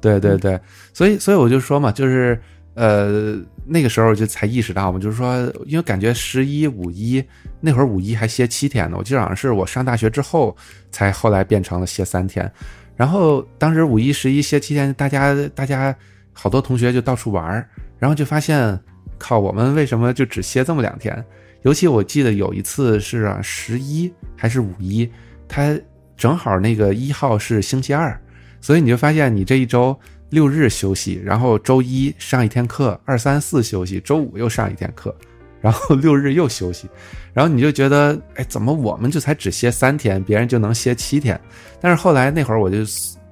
[0.01, 0.59] 对对对，
[0.93, 2.37] 所以所以我就说嘛，就是
[2.73, 7.23] 呃那个时候就才意识到嘛，就是说，因为感觉十一五一
[7.61, 10.53] 那会儿五一还歇七天呢，我记得好像是我上大学之后
[10.91, 12.51] 才后来变成了歇三天，
[12.97, 15.95] 然后当时五一十一歇七天，大家大家
[16.41, 18.79] 好多同学就到处玩儿，然后就发现
[19.17, 21.21] 靠，我们为什么就只歇这么两天？
[21.63, 25.11] 尤其我记得有一次是十一还是五一，
[25.49, 25.77] 它
[26.15, 28.17] 正好那个一号是星期二，
[28.61, 29.93] 所以你就发现你这一周
[30.29, 35.13] 六日休息，然后周一上一天课，二三四休息，周五又上一天课，
[35.59, 36.87] 然后六日又休息，
[37.33, 41.37] 然后你就觉得哎，怎么我们就才只歇三天，别人就能歇七天？
[41.81, 42.77] 但是后来那会儿我就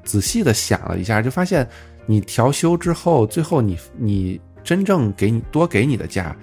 [0.04, 1.66] 仔细的想了一下，就发现
[2.08, 6.36] 你调休之后，最后你你真正给你多给你的假。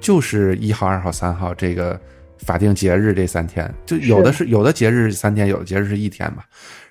[0.00, 2.00] 就是一号、二号、三号这个
[2.38, 6.42] 法定节日这三天，就有的是有的节日三天，有的节日是一天嘛。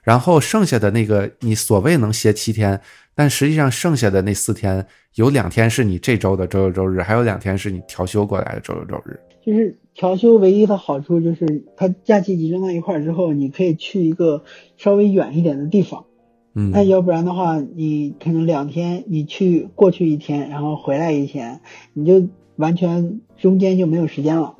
[0.03, 2.79] 然后剩下的那个你所谓能歇七天，
[3.15, 9.19] 但实际上剩下的那四天，有两天是你这周的周六周日，还有两天是你调休过来的周六周日。
[9.43, 14.43] 就是调休唯一的好处就是它假期集中到一块儿之后，你可以去一个
[14.77, 16.05] 稍微远一点的地方。
[16.53, 21.61] 嗯，那要不然的话，你可能两天你去过去一天，然后回来一天，
[21.93, 22.27] 你就。
[22.59, 24.55] 完全中间就没有时间了，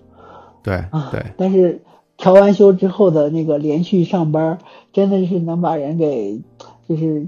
[0.63, 1.21] 对啊，对。
[1.35, 1.81] 但是
[2.15, 4.57] 调完休之后的那个连续上班，
[4.93, 6.39] 真的是能把人给，
[6.87, 7.27] 就是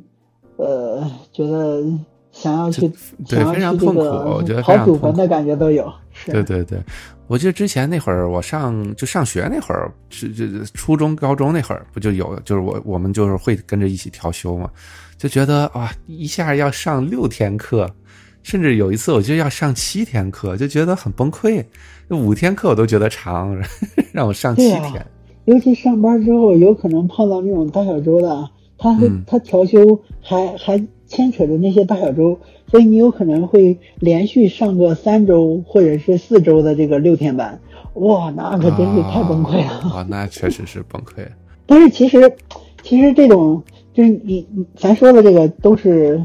[0.55, 1.83] 呃，觉得
[2.41, 2.91] 想要去
[3.25, 5.91] 想要去这个跑祖坟的感觉都有。
[6.25, 6.79] 对对对，
[7.27, 14.69] 我记得之前那会儿我上就上学那会儿，是就初中高中那会儿不就有，就是我我们就是会跟着一起调休嘛，
[15.17, 17.89] 就觉得哇，一下要上六天课。
[18.43, 21.63] 甚至有一次，我就要上七天课，就觉得很崩溃。
[22.09, 23.55] 五天课我都觉得长，
[24.11, 25.05] 让我上七天。
[25.45, 28.49] 尤其上班之后，有可能碰到那种大小周的，
[28.79, 29.79] 他他调休
[30.23, 37.59] 还还牵扯着那些大小周，所以你有可能会连续上个三周或者是四周的这个六天班。
[37.95, 39.71] 哇，那可真是太崩溃了。
[39.93, 41.27] 啊，那确实是崩溃。
[41.67, 42.33] 但是其实，
[42.81, 43.61] 其实这种
[43.93, 46.23] 就是你咱说的这个都是。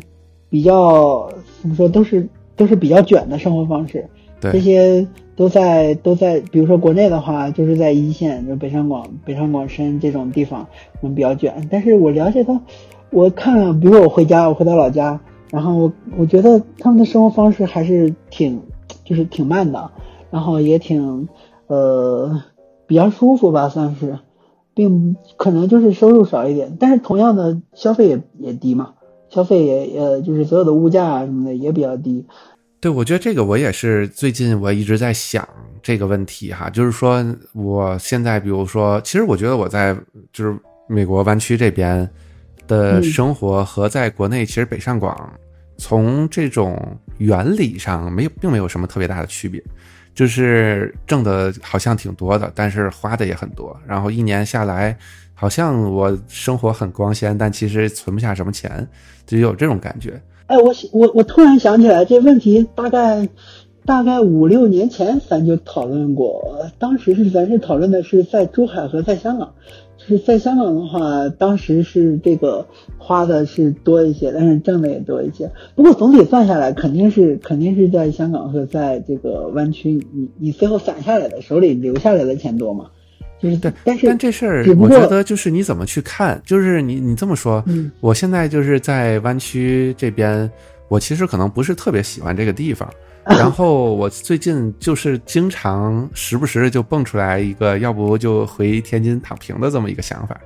[0.48, 1.28] 比较
[1.60, 4.06] 怎么说，都是都是比较卷的生活方式。
[4.40, 10.68] 对，这些都在都在，比如说国内的话，就是在一线，就北上广、北上广深这种地方，
[11.02, 11.68] 嗯，比较卷。
[11.68, 12.60] 但是我了解到，
[13.16, 15.18] 我看，比如我回家，我回到老家，
[15.50, 18.60] 然后我觉得他们的生活方式还是挺，
[19.06, 19.90] 就是挺慢的，
[20.30, 21.26] 然后也挺，
[21.66, 22.42] 呃，
[22.86, 24.18] 比较舒服吧，算是，
[24.74, 28.92] 并可能就是收入少一点，但是同样的消费也也低嘛。
[29.30, 32.26] 消费也呃，就是所有的物价啊什么的也比较低。
[32.80, 35.48] 对，我觉得这个我也是最近我一直在想
[35.82, 37.24] 这个问题哈，就是说
[37.54, 39.96] 我现在比如说，其实我觉得我在
[40.34, 40.54] 就是
[40.86, 42.06] 美国湾区这边
[42.66, 45.32] 的生活和在国内其实北上广
[45.76, 46.80] 从这种
[47.18, 49.62] 原理上没有并没有什么特别大的区别，
[50.14, 54.96] 就是挣的好像挺多的，但是花的也很多，然后一年下来。
[55.38, 58.88] 好像我生活很光鲜，但其实存不下什么钱，
[59.26, 60.18] 就有这种感觉。
[60.46, 63.28] 哎，我我我突然想起来，这问题大概
[63.84, 69.52] 大概五六年前咱就讨论过，当时是咱是讨论的是在珠海和在香港，
[70.08, 72.66] 就是在香港的话，当时是这个
[72.96, 75.50] 花的是多一些，但是挣的也多一些。
[75.74, 82.86] 不过总体算下来，肯定是肯定是在香港和在这个湾区，你你最后攒下来的手里留下来的钱多嘛？
[83.38, 87.62] 就是对，但是但这事儿，我觉得就是你怎么去看，就是你你这么说，
[88.00, 90.50] 我现在就是在湾区这边，
[90.88, 92.88] 我其实可能不是特别喜欢这个地方，
[93.38, 100.40] 然后我最近就是经常时不时就蹦出来一个，要不就回天津躺平的这么一个想法。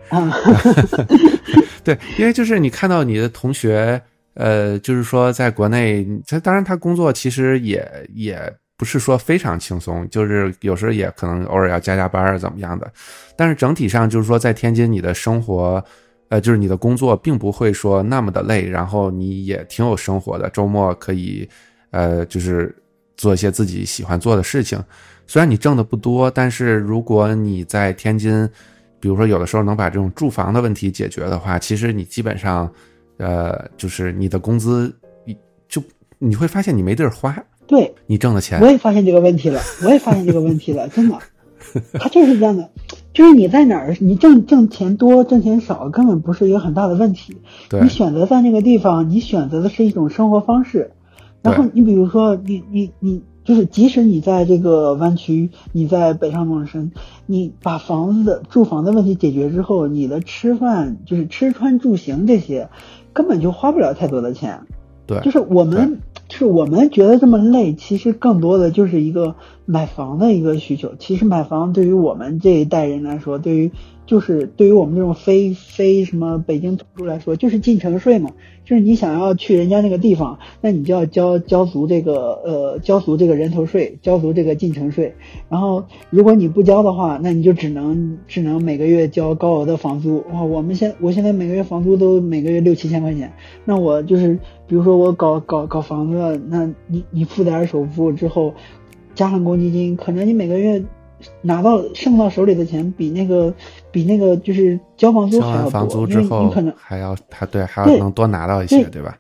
[1.85, 4.01] 对，因为就是你看到你的同学，
[4.35, 8.53] 呃，就是说在国内，他当然他工作其实也也。
[8.81, 12.91] 不是说非常轻松，就是有时候也可能偶尔要加加班啊，怎么样的。
[13.37, 15.85] 但是整体上就是说，在天津你的生活，
[16.31, 20.49] 呃，就是你的工作并不会说那么的累，然后你也挺有生活的。
[20.49, 21.47] 周末可以，
[21.91, 22.75] 呃，就是
[23.17, 24.83] 做一些自己喜欢做的事情。
[25.27, 28.49] 虽然你挣的不多，但是如果你在天津，
[28.99, 32.71] 比如说有的时候能把这种住房的问题解决的话，其实你基本上，
[33.19, 34.93] 呃，就是你的工资，
[35.69, 35.81] 就
[36.19, 37.37] 你会发现你没地儿花。
[37.67, 41.17] 对你挣的钱，我也发现这个问题了，我也发现这个问题了，真的，
[41.93, 42.69] 他就是这样的，
[43.15, 47.37] 就是你在哪儿，你挣挣钱多挣钱少，根本不是一个很大的问题。
[47.81, 50.91] 你选择在那个地方，你选择的是一种生活方式。
[51.43, 56.93] 然后你比如说，你你你，就是即使你在这个湾区，你在北上广深，
[57.27, 62.69] 你把房子的住房的问题解决之后，你的吃饭就是吃穿住行这些，
[63.13, 64.61] 根本就花不了太多的钱。
[65.07, 69.35] 对，就是我们，就是我们觉得这么累，其实更多的就是一个
[69.65, 70.93] 买房的一个需求。
[70.99, 73.73] 其实买房对于我们这一代人来说，对于
[74.11, 78.33] 就是对于我们这种非非什么北京土著来说，就是进城税嘛。
[78.65, 85.15] 就是你想要去人家那个地方，那你就要交交足这个呃交足这个人头税，交足这个进城税。
[85.49, 90.25] 然后如果你不交的话，那你就只能只能每个月交高额的房租。
[90.33, 93.33] 哇，我们现我现在每个月房租都每个月六七千块钱。
[93.65, 94.35] 那我就是
[94.67, 98.55] 比如说我搞搞搞房子，那你你付点首付之后，
[99.15, 100.83] 加上公积金，可能你每个月。
[101.43, 103.55] 拿到剩到手里的钱比那个
[103.91, 109.19] 比那个就是交房租还要多，房租之后你可能还要还对还要能多拿到一些，对吧？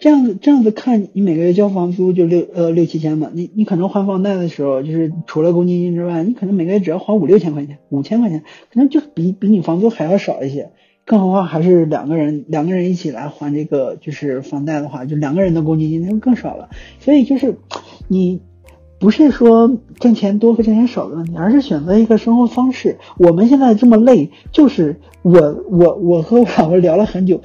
[0.00, 10.70] 这样子这样子看，你每个月交房租就六呃六七千吧，你你可能还房贷的时候，就是除了公积金之外，你可能每个月只要还五六千块钱，五千块钱，可能就比比你房租还要少一些。
[11.04, 16.68] 更何况还是两个人两个人一起来还这个就是房贷的话，就两个人的公积金那就更少了。
[17.00, 17.56] 所以就是
[18.08, 18.40] 你。
[18.98, 22.98] 不是说挣钱多和挣钱少的问题，而是选择一个生活方式。
[23.16, 27.40] 我们现在这么累，就是我我我和我老婆聊了很久，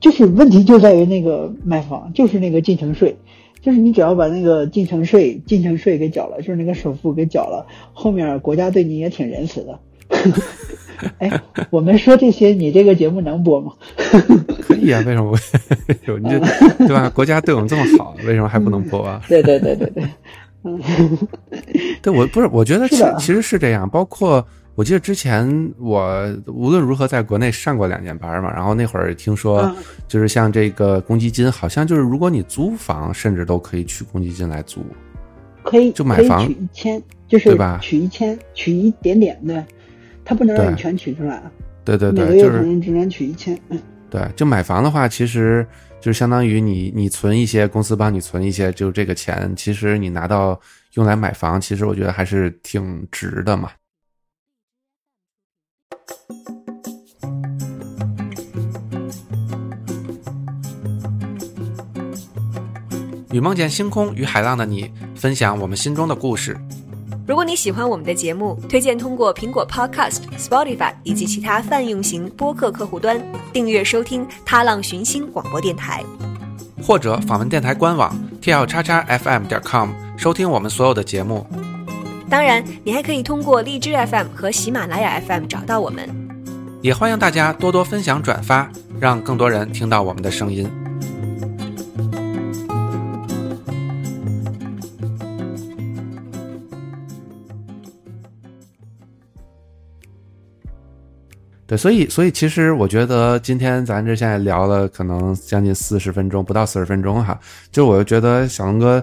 [0.00, 3.16] 就是问题就在于那个买房，就是那个进城税，
[3.60, 9.78] 就是你只要把那个进城税进城税给缴了，就是那个首付给缴了，后面国家对你也挺仁慈的。
[11.18, 13.72] 哎，我们说这些，你这个节目能播吗？
[14.62, 15.36] 可以啊，为什么不？
[16.18, 16.38] 你这
[16.78, 17.10] 对吧？
[17.10, 19.20] 国家对我们这么好，为什么还不能播啊？
[19.28, 20.04] 对对对对对。
[22.02, 23.88] 对，我不是，我觉得其其实是这样。
[23.88, 29.74] 包括我记得之前我无论如何在国内上过两年班嘛，然后那会儿听说，
[30.06, 34.80] 就是像这个公积金，好像就是如果你租房，甚至都可以取公积金来租，
[35.62, 37.78] 可以就买房取一千，就是对吧？
[37.82, 39.64] 取一千，取一点点对，
[40.24, 41.42] 他不能让你全取出来。
[41.84, 43.58] 对对对，每个月可能只能取一千。
[43.68, 43.78] 嗯，
[44.10, 45.66] 对，就买房的话，其实。
[46.06, 50.60] 就相当于你，你存一些，公司帮你存一些，就这个钱，其实你拿到
[50.92, 53.72] 用来买房，其实我觉得还是挺值的嘛。
[63.32, 66.56] 与梦见星空与海浪的你，分享我们心中的故事。
[67.26, 73.20] 如果你喜欢我们的节目，推荐通过苹果 Podcast、Spotify 以及其他泛用型播客客户端
[73.52, 76.04] 订阅收听《踏浪寻星》广播电台，
[76.80, 81.44] 或者访问电台官网 t l 叉叉 fm 点 com 收听我们所有的节目。
[82.30, 86.08] 当然，你还可以通过荔枝 FM 和喜马拉雅 FM 找到我们。
[86.80, 88.70] 也欢迎大家多多分享转发，
[89.00, 90.70] 让更多人听到我们的声音。
[101.68, 107.36] 对，所以，所以其实我觉得今天咱这现在聊了可能将近四十分钟，不到四十分钟哈。
[107.72, 109.02] 就我就觉得小龙哥，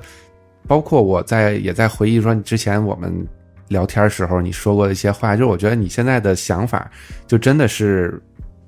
[0.65, 3.13] 包括我在也在回忆说，之前我们
[3.67, 6.89] 聊天时候你说过的一些话，就是我觉得你现在的想法
[7.27, 8.17] 就真的是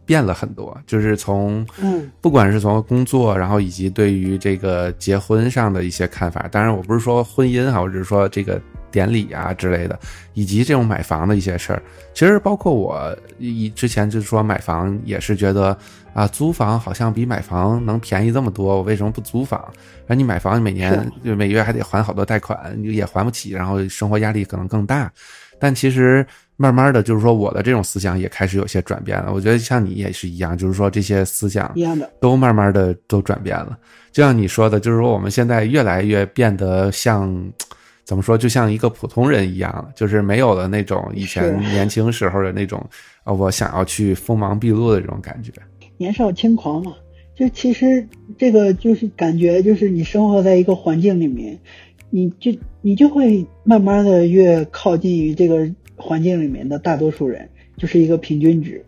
[0.06, 6.50] 变了很多，就是从嗯，不管是从工作，然后以及对于这个结婚上的一些看法。
[6.52, 8.62] 当然，我不是说婚姻哈，我只是说这个。
[8.96, 10.00] 典礼啊之类的，
[10.34, 11.84] 以及这种买房的一些事儿，
[12.14, 15.78] 其实包括我以之前就是说买房也是觉得
[16.14, 19.62] 啊，租房好像比买房能便宜这么多，我为什么不租房？
[20.08, 25.12] 而你买房每年就每月还得还好多贷款，也还不起，然后生活压力可能更大。
[25.60, 26.26] 但其实
[26.56, 29.34] 慢慢的就是说，我的这种思想也开始有些转变了。
[29.34, 33.78] 我觉得像你也是一样，就是说这些思想一样的都慢慢的都转变了。
[34.14, 37.30] 就像你说的，就是说我们现在越来越变得像。
[38.06, 38.38] 怎么说？
[38.38, 42.82] 就像一个普通人一样，就是没有了那种以前年轻时候的那种
[43.24, 45.52] 啊，我想要去锋芒毕露的这种感觉。
[45.98, 46.94] 年少轻狂嘛，
[47.36, 51.60] 就其实这个就是感觉，就是你生活在一个环境里面，
[52.12, 52.52] 你就
[52.82, 58.86] 你就会慢慢的越靠近于这个环境里面的大多数人，就是一个平均值，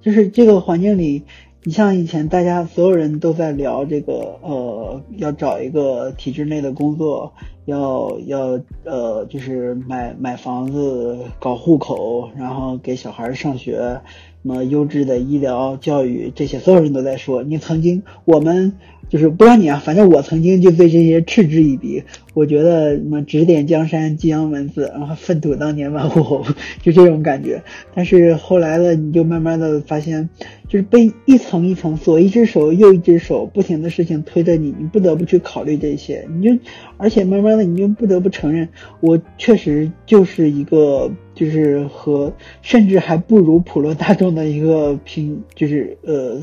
[0.00, 1.22] 就是这个环境里。
[1.62, 7.34] 你像以前大家所有人都在聊这个，呃，要找一个体制内的工作，
[7.66, 14.00] 要要呃，就是买买房子、搞户口，然后给小孩上学，
[14.42, 17.42] 什么优质的医疗教育，这些所有人都在说。
[17.42, 18.72] 你曾经我们
[19.08, 22.02] 就是不知道你啊，反正我曾经就对这些嗤之以鼻。
[22.34, 26.44] 我觉得什么指点江山，激扬文字，然后粪土当年万户侯，
[26.82, 27.62] 就这种感觉。
[27.94, 30.28] 但是后来呢，你就慢慢的发现，
[30.68, 36.26] 就是被一层一层左一只手右一只手不停的事情推着你，你不得不去考虑这些。
[36.30, 36.62] 你就
[36.98, 38.68] 而且慢慢的你就不得不承认，
[39.00, 46.42] 我确实就是一个就是和甚至还不如普罗大众的一个平，就是呃。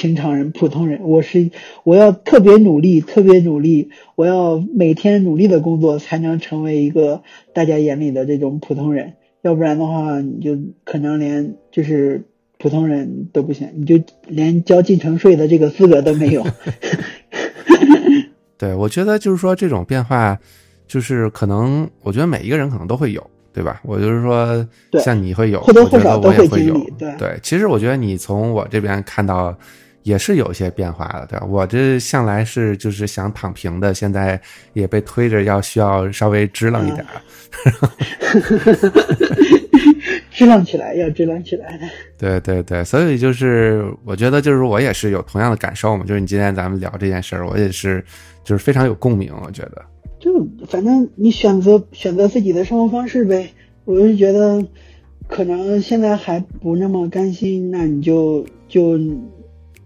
[0.00, 1.50] 平常人、普通人，我是
[1.84, 7.22] 我要特别努力，特别努力，我要每天努力的工作，才能成为一个
[7.52, 9.12] 大家眼里的这种普通人。
[9.42, 12.24] 要不然的话，你就可能连就是
[12.56, 16.46] 普通人都不行，你就连交进城税的这个资格都没有。
[18.56, 20.38] 对，我觉得就是说这种变化，
[20.86, 23.22] 就是可能，我觉得每一个人可能都会有。
[23.52, 23.80] 对吧？
[23.82, 24.64] 我就是说，
[25.02, 26.88] 像你会有，或多或少都会经历
[27.18, 29.52] 对，其实我觉得你从我这边看到，
[30.02, 31.46] 也是有一些变化的，对吧？
[31.46, 34.40] 我这向来是就是想躺平的，现在
[34.72, 37.06] 也被推着要需要稍微支棱一点，
[40.30, 41.78] 支棱起来，要支棱起来。
[42.16, 48.04] 对对对，所以就是我觉得就是我也是有同样的感受嘛，就是你今天咱们聊这件事儿，我也是
[48.42, 49.82] 就是非常有共鸣，我觉得。
[50.18, 53.50] 就反正你选择选择自己的生活方式呗，
[53.84, 54.62] 我是觉得，
[55.28, 58.98] 可能现在还不那么甘心，那你就就，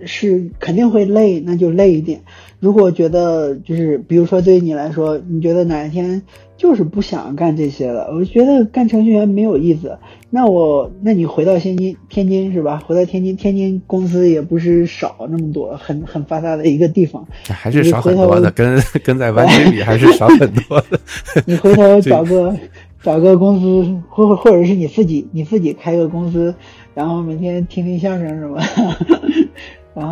[0.05, 2.21] 是肯定会累，那就累一点。
[2.61, 6.23] 如果觉得就是，比如说对于你来说，你觉得哪一天
[6.57, 9.99] 就是不想干这些了，我觉得干程序员没有意思。
[10.31, 12.83] 那我，那你回到天津，天津是吧？
[12.87, 20.99] 回到天津，天津公司也不是少那么多，很很发达的一个地方，还是少很多的，跟跟在湾区比还是少很多的。
[21.45, 22.57] 你回头找个
[23.03, 26.55] 找个公司，或或者是你自己你自己开个公司，
[26.95, 28.59] 然后每天听听相声什么。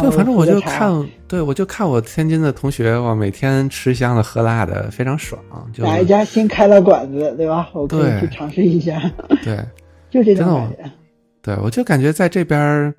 [0.01, 5.43] 对，反正我就看，对我就看我天津的同学，我每天吃香的喝辣的，非常爽。
[5.73, 7.69] 就哪一家新开了馆子，对吧？
[7.73, 9.01] 我可以去尝试一下。
[9.43, 9.59] 对。
[10.13, 10.91] 就这种感觉，
[11.41, 12.95] 对我就感觉在这边，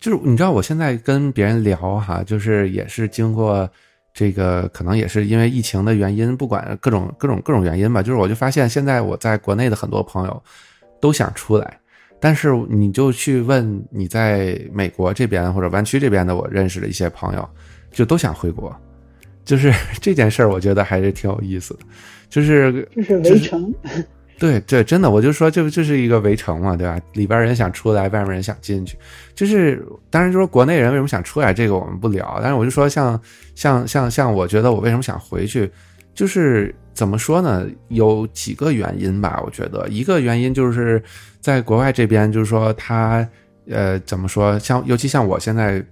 [0.00, 3.70] 就是你知道，我现在跟别人聊哈，就是也是经过
[4.12, 10.42] 这个，可能也是因为疫情的原因，不管各种各种各种原因吧，就是我就发现现在我在国内的很多朋友
[11.00, 11.78] 都想出来，
[12.24, 17.46] 但是你就去问你在美国这边或者湾区这边的我认识的一些朋友，
[17.92, 18.74] 就都想回国，
[19.44, 19.70] 就是
[20.00, 21.80] 这件事儿，我觉得还是挺有意思的，
[22.30, 23.70] 就是就是围城。
[24.38, 26.98] 对 对，真的，我就说，就就是一个围城嘛，对吧？
[27.12, 28.96] 里边人想出来，外面人想进去，
[29.34, 32.38] 就是当然就说国内人为什么想出来，这个我们不聊。
[32.40, 33.20] 但是我就说，像
[33.54, 35.70] 像像像，我觉得我为什么想回去，
[36.14, 37.66] 就是怎么说呢？
[37.88, 39.42] 有几个原因吧。
[39.44, 41.02] 我觉得一个原因就是
[41.40, 43.28] 在国外这边，就是说他
[43.68, 45.84] 呃怎么说，像尤其像我现在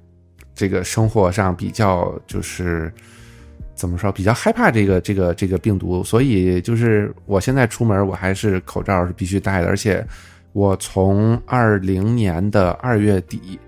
[0.55, 2.93] 这个生活上比较就是。
[3.75, 4.13] 怎么说？
[4.13, 9.67] 比较害怕这个这个这个病毒，所以就是我现在出门，我还是口罩是必须戴的。
[9.67, 10.07] 而且
[10.53, 13.59] 我从二零年的二月底，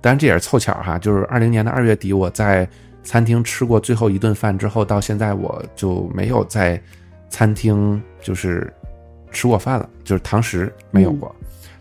[0.00, 2.68] 当然这也是凑巧哈，就是二零年的二月底，我在
[3.02, 6.80] 餐厅吃过最后一顿饭之后，到现在我就没有在
[7.28, 8.72] 餐厅就是
[9.30, 11.34] 吃过饭了，就是堂食没有过，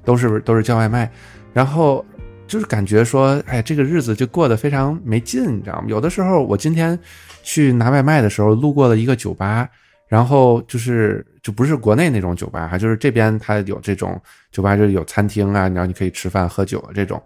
[0.04, 1.12] 都是都是叫外卖。
[1.54, 2.06] 然后
[2.48, 5.86] 就是感觉说，哎，这个日子就过得非常没劲，你知道吗？
[5.88, 6.98] 有的时候我今天。
[7.42, 9.68] 去拿外卖的时候，路过了一个酒吧，
[10.08, 17.20] 然后就是就不是国内那种酒吧哈，就是这边它有这种酒吧，就是有餐厅啊，然后你可以吃饭喝酒这种。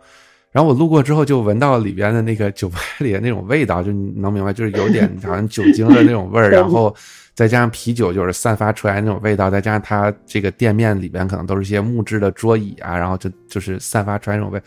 [0.53, 6.95] 然后我路过之后，就闻到里边的那个酒吧里的那种味道，就能明白，就是有点好像酒精的那种味儿， 然后
[7.33, 14.61] 再加上啤酒就是散发出来那种味道，再加上它这个店面里边可能都是一些木质的桌椅啊，然后就就是散发出来那种味。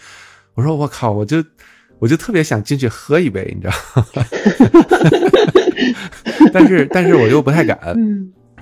[0.54, 1.42] 我说我靠，我就。
[1.98, 4.22] 我就特别想进去喝一杯，你知道吗？
[6.52, 7.78] 但是， 但是我又不太敢。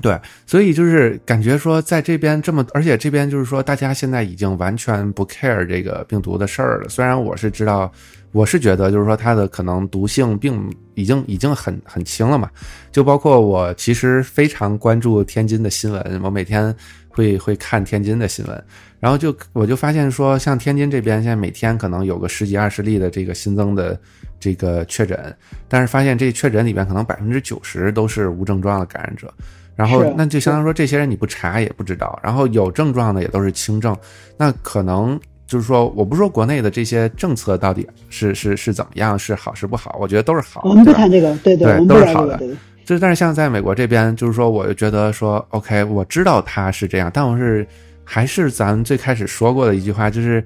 [0.05, 6.90] 对，所以就是感觉说，在这边这么，而且这边就是说，大家现在已经完全不 care 这个病毒的事儿了。
[6.90, 7.90] 虽然我是知道，
[8.30, 12.50] 我是觉得，就是说它的可能毒性并已经已经很很轻了嘛。
[12.92, 16.76] 就包括我其实非常关注天津的新闻，我每天
[17.09, 18.64] 会会看天津的新闻。
[19.00, 23.98] 然后就我就发现说，像天津这边现在每天可能有个十几二十例的这个新增的
[24.38, 25.34] 这个确诊，
[25.66, 29.32] 但是发现这确诊里边可能百分之九十都是无症状的感染者，
[29.74, 33.96] 然后那就相当于说这些人你不查也不知道，然后有症状的也都是轻症，
[34.36, 40.62] 那可能就是说，我不说国内的这些政策到底是是是怎么样，是好是不好，我觉得都是好。
[40.64, 42.38] 我们不谈这个，对对，都是好的。
[42.84, 47.66] 就是但是像在美国这边，就是说我就觉得说，OK，我知道他是这样，但我是。
[48.06, 50.44] 还是咱最开始说过的一句话，就是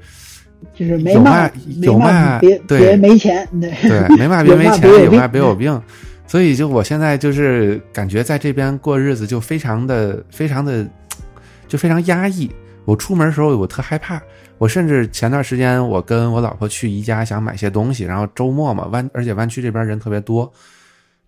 [0.76, 1.50] 就是没骂
[1.82, 5.82] 有骂别别没钱，对对，没骂 别没钱，有骂别有病。
[6.28, 10.86] 所以就我现在就是感觉在这边过日子就非常的非常的
[11.66, 12.48] 就非常压抑。
[12.84, 14.20] 我出门的时候我特害怕，
[14.58, 20.50] 我甚至前段时间我跟我老婆去宜家想买些东西，然后周末嘛湾而且湾区这边人特别多，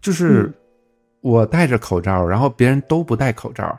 [0.03, 0.53] 就是
[1.23, 3.79] 我戴着口罩，然后别人都不戴口罩。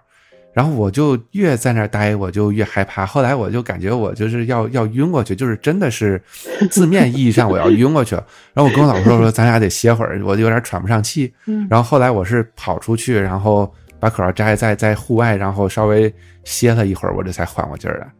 [0.53, 3.05] 然后我就越在那儿待，我就越害怕。
[3.05, 6.21] 后来我就感觉我就是要要晕过去，就是真的是
[6.69, 8.25] 字面意义上我要晕过去了。
[8.53, 11.33] 然后我跟我老婆说：“咱俩得歇会儿，我就有点喘不上气。”
[11.69, 18.11] 然后后来我是跑出去，然后把口罩摘在在户外，然后稍微歇了一会儿，我这才缓过劲儿来。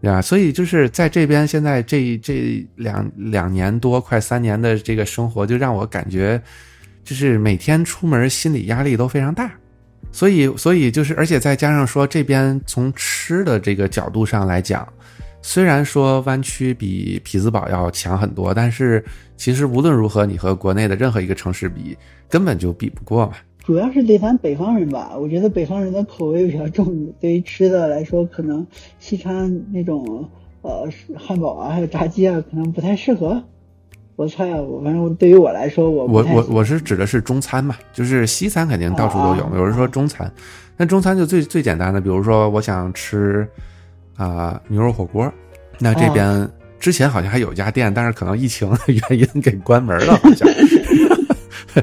[0.00, 0.20] 对吧？
[0.20, 6.38] 所以就是在这边，现在这这两两年多快三年的这个生活，就让我感觉
[7.02, 9.50] 就是每天出门心理压力都非常大。
[10.12, 14.86] 所以，所以就是，而且再加上说，这边从吃的这个角度上来讲，
[15.42, 19.04] 虽然说湾区比匹兹堡要强很多，但是
[19.36, 21.96] 其实无论如何，你和国内的任何一个城市比，
[22.28, 23.32] 根本就比不过嘛。
[23.64, 28.66] 主要是对咱北方人吧，我觉得北方人的口味比较重，对于吃的来说，可能
[28.98, 30.28] 西餐那种
[30.60, 30.86] 呃
[31.16, 33.42] 汉堡啊，还有炸鸡啊，可能不太适合。
[34.16, 39.50] 我猜啊，我反正对于我来说，我我我我是指的是中餐嘛，就是西餐肯定到处都有。
[39.56, 40.32] 有人说中餐，
[40.76, 43.46] 那中餐就最最简单的，比如说我想吃
[44.16, 45.32] 啊牛肉火锅，
[45.80, 46.48] 那这边
[46.78, 48.78] 之前好像还有一家店，但是可能疫情的
[49.10, 50.48] 原因给关门了，好像。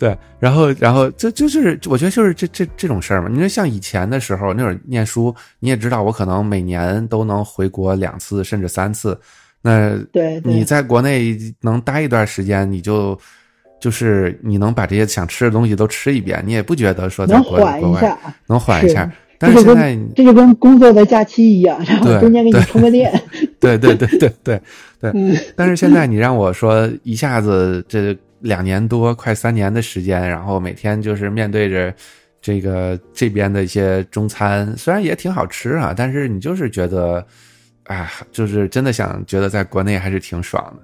[0.00, 3.28] 对，然后然后就就是我觉得就是这这这种事儿嘛。
[3.30, 9.16] 你说像以前的时候那会儿念书，你也知道，我可能每年都能回国两次甚至三次。
[9.62, 13.16] 那对，你在国内能待一段时间，你就
[13.80, 17.80] 就是你能把这些想吃的东西都吃一遍，你也不觉得说在国外
[18.48, 19.08] 能缓一下。
[19.38, 23.12] 但是现在这就跟工作的假期一样，然后中间给你充个电。
[23.60, 24.60] 对对对对 对
[25.00, 25.38] 对。
[25.54, 31.94] 但是现在你让我说一下子这两年多快三年的时间，然后每天就是面对着
[32.40, 37.24] 这个这边的一些中餐，虽然也挺好吃啊，但是你就是觉得。
[37.84, 40.82] 啊，就是真的想觉得在国内还是挺爽的，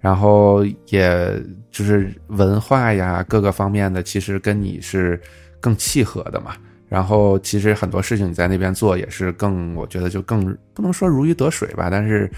[0.00, 1.30] 然后也
[1.70, 5.20] 就是文化呀各个方面的，其实跟你是
[5.60, 6.56] 更契合的嘛。
[6.88, 12.30] 然后其实很多事情你在那边做也是更，我觉得就更不能说如鱼得水吧，但是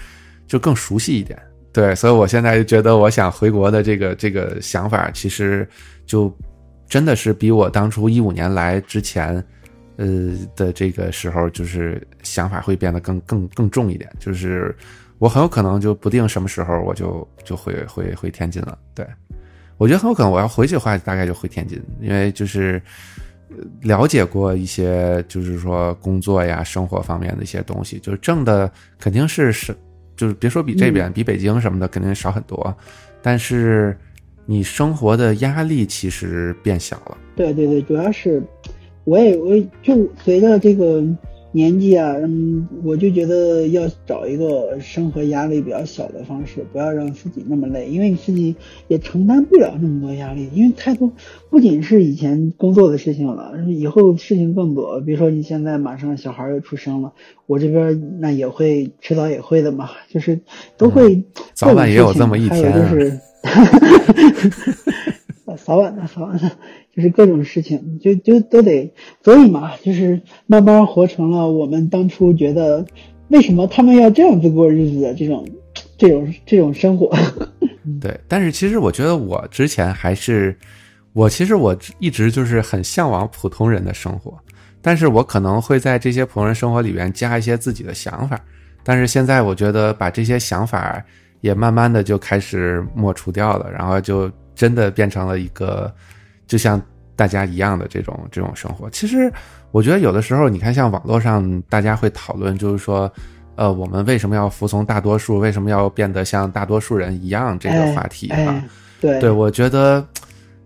[0.45, 1.41] 就更熟悉一点。
[1.71, 5.65] 对，所以我现在就觉得我想回国的这个这个想法，其实
[6.05, 6.35] 就
[6.89, 9.41] 真的是比我当初一五年来之前。
[10.01, 14.09] 呃的这个时候，就是想法会变得更更更重一点。
[14.19, 14.75] 就是
[15.19, 18.75] 我很有可能就不定什么时候我就就会回回天津了。
[18.95, 19.05] 对，
[19.77, 22.81] 我觉得很有可能我要回去的话，大概就回天津，因为就是
[23.81, 29.75] 了解过一些，就是说工作呀、生活方面的一些东西，就是挣的肯定是是，
[30.15, 32.75] 就是别说比这边比北京什么的肯定少很多，
[33.21, 33.95] 但是
[34.47, 37.17] 你生活的压力其实变小了。
[37.35, 38.41] 对对对，主要是。
[39.03, 41.03] 我也我就随着这个
[41.53, 48.55] 年纪啊，嗯，我就觉得要找一个生活压力比较小的方式，不要让自己那么累，因为你自己
[48.87, 51.11] 也承担不了那么多压力，因为太多，
[51.49, 55.01] 不仅是以前工作的事情了，以后事情更多。
[55.01, 57.11] 比如说你现在马上小孩又出生了，
[57.47, 60.39] 我这边那也会迟早也会的嘛，就是
[60.77, 61.21] 都会
[61.53, 63.19] 早晚也有这么一天，还有就是，
[65.65, 66.49] 早晚的早晚的。
[66.93, 72.85] 就是各种事情，就就都得，所以嘛，就是慢慢活成了我们当初觉得
[73.29, 75.47] 为什么他们要这样子过日子的这种
[75.97, 77.09] 这种这种生活。
[78.01, 80.53] 对，但是其实我觉得我之前还是
[81.13, 84.37] 我其实我一直就是很向往普通人的生活，
[84.81, 88.37] 但是我可能会在这些普通人生活里边加一些自己的想法，
[88.83, 91.01] 但是现在我觉得把这些想法
[91.39, 95.89] 也慢慢的就开始抹除掉了，然后就真的变成了一个。
[96.51, 96.81] 就像
[97.15, 99.31] 大家一样的这种这种生活，其实
[99.71, 103.09] 我觉得有的时候，你看像网络上大家会讨论，就是说，
[103.55, 105.39] 呃，我们为什么要服从大多数？
[105.39, 107.57] 为什么要变得像大多数人一样？
[107.57, 108.61] 这个话题啊，
[108.99, 110.05] 对对，我觉得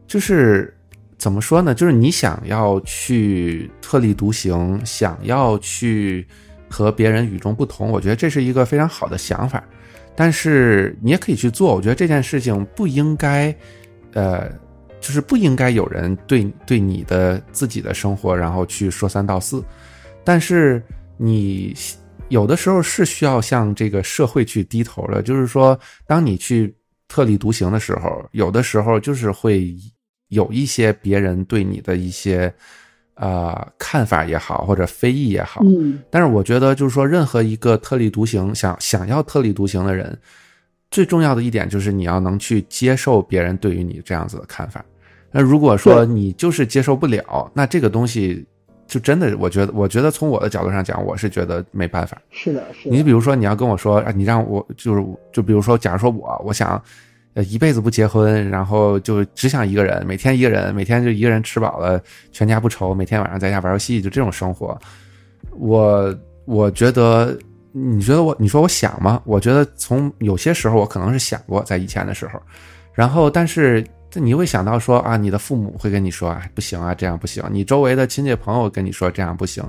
[0.07, 0.75] 就是
[1.19, 1.75] 怎么说呢？
[1.75, 6.27] 就是你想要去特立独行，想要去
[6.67, 9.63] 和别人与众不同，我觉得这是一个非常好的想法。
[10.15, 13.55] 但是你也可以去做，我觉得这件事情不应该，
[14.13, 14.49] 呃。
[15.05, 19.63] 就是不应该有人对对你的自己的生活，然后去说三道四，
[20.23, 20.81] 但是
[21.15, 21.75] 你
[22.29, 25.21] 有的时候是需要向这个社会去低头的。
[25.21, 26.75] 就是说，当你去
[27.07, 29.75] 特立独行的时候，有的时候就是会
[30.29, 32.51] 有一些别人对你的一些
[33.13, 40.17] 呃看法也好，或者非议也好，嗯但是我觉得就是说，任何一个特立独行想想要特立独行的人，
[40.89, 44.83] 最重要的一点就是你要能去接受别人对于你这样子的看法。
[45.37, 48.45] 那如果说你就是接受不了，那这个东西
[48.87, 52.17] 就真的，我觉得，我觉得从我的角度上讲，我是觉得没办法。
[52.31, 52.95] 是的，是的。
[52.95, 56.81] 你比如说，你要跟我说，啊，你让我就是就比如说，假如说我我想，
[57.33, 64.79] 呃，一辈子不结婚，然后就只想一个人，每天一个人，每天就一个人吃饱了，全家不愁，每天晚上在家玩游戏，就这种生活，
[65.57, 67.37] 我我觉得，
[67.73, 69.21] 你觉得我你说我想吗？
[69.25, 72.41] 我觉得从有些时候我可能是想过，在以前的时候，
[72.93, 73.85] 然后但是。
[74.19, 77.43] 你会想到说啊，你的父母会跟你说啊，不行啊，这样不行。
[77.51, 79.63] 你周围的亲戚朋友跟你说这样不行，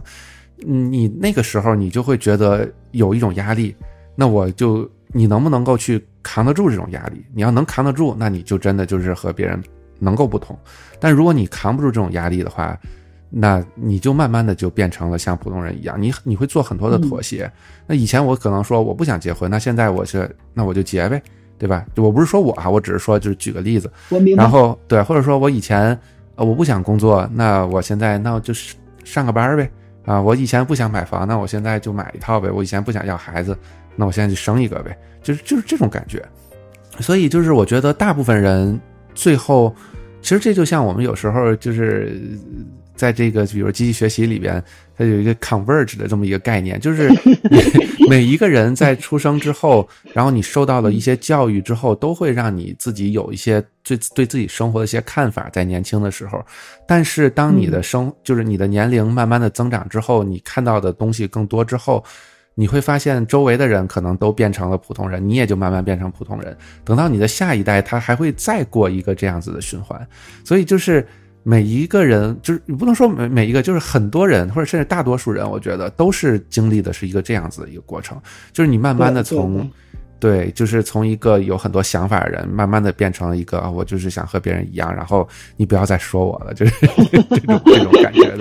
[0.59, 3.74] 你那个时候你就会觉得有一种压力。
[4.14, 7.24] 那我就你能不能够去扛得住这种压力？
[7.34, 9.62] 你要能扛得住，那你就真的就是和别人
[9.99, 10.59] 能够不同。
[10.99, 12.78] 但如果你扛不住这种压力的话，
[13.28, 17.51] 那你就慢慢的就变成了像普通人一样，你你会做很多的妥协。
[17.86, 21.20] 那以前我可能说我不想结婚，那现在我是那我就结呗。
[21.59, 21.85] 对吧？
[21.97, 23.91] 我不是说我啊，我只是说，就是举个例子。
[24.11, 24.43] 我明白。
[24.43, 25.99] 然后对，或者说我以前
[26.35, 29.71] 呃我不想工作，那我现在那我就是上个班呗。
[30.05, 32.49] 啊，我以前不想买房，那我现在就买一套呗。
[32.49, 33.59] 我以前不想要孩子，
[33.97, 34.97] 那我现在就生一个呗。
[35.21, 36.25] 就是就是这种感觉。
[37.01, 38.81] 所以就是我觉得大部分人
[39.15, 39.75] 最后，
[40.23, 42.21] 其实这就像我们有时候就是
[42.97, 44.62] 在这个比如机器学习里边，
[44.97, 47.09] 它有一个 converge 的这么一个概念，就是。
[48.09, 56.40] 每一个人在出生之后，然后你受到了一些教育之后，都会让你自己有一些对对自己生活的一些看法，在年轻的时候。
[56.86, 62.05] 但是当你的生就是你的年龄慢慢的增长之后，你看到的东西更多之后，
[62.55, 66.57] 你会发现周围的人可能都变成了普通人，你也就慢慢变成普通人。
[66.84, 70.07] 等到你的下一代，他还会再过一个这样子的循环，
[70.44, 71.05] 所以就是。
[71.49, 78.20] 每一个人就是你不能说每每一个，就是很多人或者甚至大多数人，我觉得都是经历的是一个这样子的一个过程，
[78.53, 79.70] 就是你慢慢的从，
[80.18, 85.24] 对，就是从一个有很多想法的人，慢慢的变成了一个我就是想和别人一样，然后
[85.57, 88.38] 你不要再说我了，就是这种这种感觉的，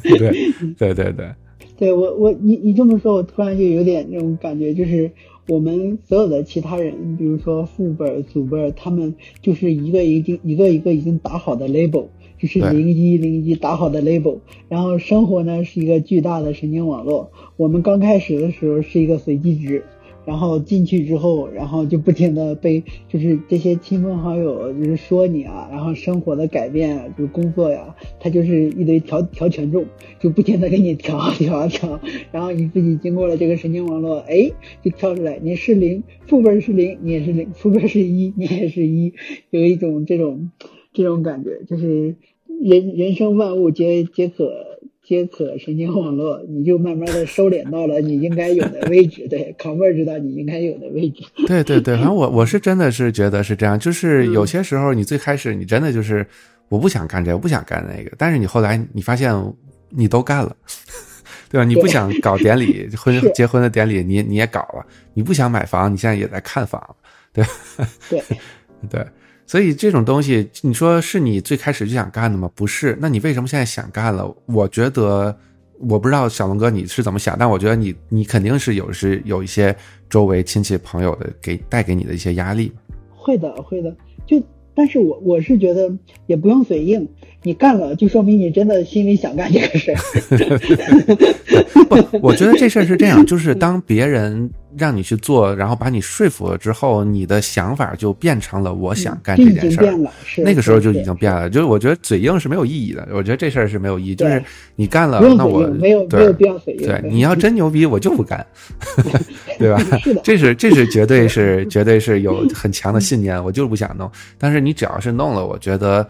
[0.00, 1.34] 对对对对，
[1.76, 5.10] 对我我你你这么说，我突然就有点那种感觉，就是
[5.46, 12.06] 我们所有的其他人，比如说父辈、祖辈，他们就是一个已经一个一个已经打好的 label，
[12.38, 14.38] 就是零一零一打好的 label，
[14.68, 19.84] 然后生活呢是一个巨大的神经网络，我们刚开始的时候是一个随机值。
[20.24, 29.84] 然后进去之后，然后就不停的被就是这些亲朋好友就是说你啊，然后生活的改变啊，就工作呀，它就是一堆调调权重，
[30.18, 32.00] 就不停的给你调啊调啊调，
[32.32, 34.50] 然后你自己经过了这个神经网络，哎，
[34.82, 39.12] 就跳出来你是零，副本是零，你也是零，副本是一，你也是一，
[39.50, 40.50] 有一种这种
[40.92, 42.16] 这种感觉，就是
[42.62, 44.73] 人人生万物皆皆可。
[45.06, 51.22] 皆可神经网络，你就慢慢的收敛到了你应该有的位置，对，convert 到你应该有的位置。
[51.46, 56.26] 对对对，反正我我是真的是觉得是这样，就是有些时候你最开始你真的就是
[56.70, 59.30] 我不想干这个，不想干那个，但是你后来你发现
[59.90, 60.56] 你都干了，
[61.50, 61.64] 对吧？
[61.64, 64.82] 你不想搞典礼婚 结婚的典礼，你你也搞了；
[65.12, 66.82] 你不想买房，你现在也在看房，
[67.30, 67.50] 对吧
[68.08, 68.22] 对
[68.88, 69.06] 对。
[69.46, 72.50] 所以这种东西，你说是你最开始就想干的吗？
[72.54, 74.34] 不是，那你为什么现在想干了？
[74.46, 75.36] 我觉得，
[75.80, 79.76] 我不知道小龙哥你是怎么想，但我觉得你你肯定是有是有一些
[80.08, 82.72] 周围亲戚朋友的给带给你的一些压力。
[83.10, 83.94] 会的，会的。
[84.26, 84.42] 就
[84.74, 85.92] 但是我我是觉得
[86.26, 87.06] 也不用嘴硬，
[87.42, 89.98] 你干了就说明你真的心里想干这个事儿。
[92.10, 94.50] 不，我觉得这事儿是这样，就是当别人。
[94.76, 99.94] 让你去做，然后把你说服了之后，你的想法就变成了我想干这件事儿。
[100.38, 101.48] 那个时候就已经变了。
[101.48, 103.06] 就是我觉得嘴硬是没有意义的。
[103.12, 104.14] 我觉得这事儿是没有意义。
[104.14, 104.42] 就是
[104.74, 106.86] 你干了，那我没有没有必要嘴硬。
[106.86, 108.44] 对，你要真牛逼，我就不干，
[109.58, 109.78] 对吧？
[110.02, 114.10] 是的，这是这是绝对是 绝对是有很强的信念，我就是不想弄。
[114.38, 116.06] 但是你只要是弄了，我觉得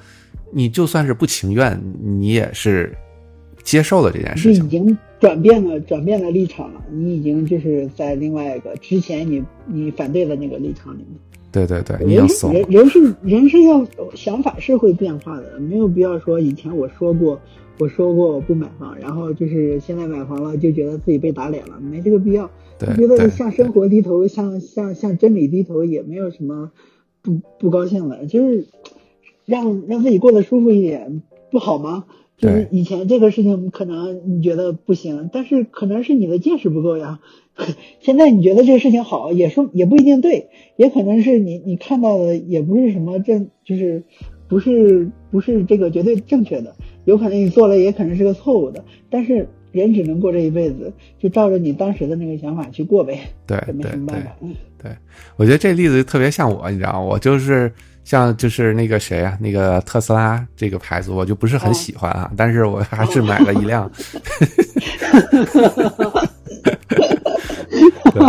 [0.53, 2.97] 你就算是不情愿，你也是
[3.63, 4.99] 接受了这件事情。
[5.25, 6.85] 转变了，转变了立场了。
[6.93, 11.19] 你已经就是在另外一个之前你你反对的那个立场里面。
[11.51, 17.41] 对对对，人人人是人是要想法是会变化的，没有必要说以前我说过
[17.79, 22.51] 我说过我不买房，然后就是现在买房了就觉得自己被打脸了，没这个必要。
[22.95, 26.71] 觉得向生活低头，向向向真理低头也没有什么
[27.23, 28.67] 不不高兴的，就是
[29.47, 32.05] 让让自己过得舒服一点，不好吗？
[32.37, 37.21] 就是以前这个事情可能你觉得不行，但是可能是你的见识不够呀。
[38.01, 44.03] 现在你觉得这个事情好，也说也不一定对，也可能是你你看到的也不是什么正，就是
[44.49, 46.75] 不是不是这个绝对正确的。
[47.05, 54.37] 有可能你做了也可能是个错误的，但是人只能过这一辈子，就照着你当时的那个想法去过呗，对这没对对什么办法。
[54.41, 54.91] 嗯对，
[55.37, 57.01] 我觉得这例子特别像我，你知道？
[57.01, 57.73] 我就是
[58.05, 63.91] 像就是那个谁啊，那个特斯拉这个牌子，我就不是很哦喜欢啊，但是我还是买了一辆。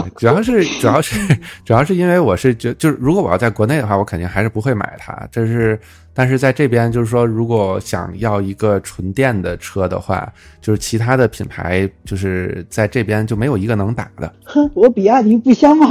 [0.02, 5.28] 对，主要是主要是主要是因为我是觉就是如果我要在国内的话，我肯定还是不会买它。
[5.32, 5.80] 这是
[6.14, 10.32] 但是在这边就是说，如果想要一个纯电的车的话，
[10.62, 14.34] 就是其他的品牌就是在这边就没有一个能打的。
[14.46, 15.90] 哼，我比亚迪不香吗？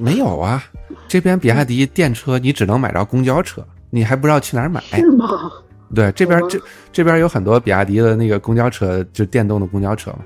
[0.00, 0.64] 没有啊，
[1.06, 4.82] 这边比亚迪电车你只能买着公交车，你还不知道去哪儿买。
[4.92, 5.26] 是吗？
[5.94, 6.60] 对，这边这
[6.92, 10.18] 这边有很多比亚迪的那个公交车，就电动的公交车嘛。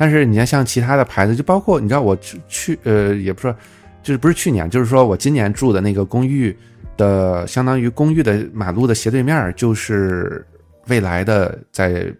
[0.00, 3.54] 但是你看，像其他的牌子，就包括你知道，我去去呃，也不是，
[4.02, 6.56] 就是不是去年，就是说我今年住的那个公寓
[6.96, 10.42] 的，相当于公寓的马路的斜对面，就是
[10.88, 12.10] 未来的在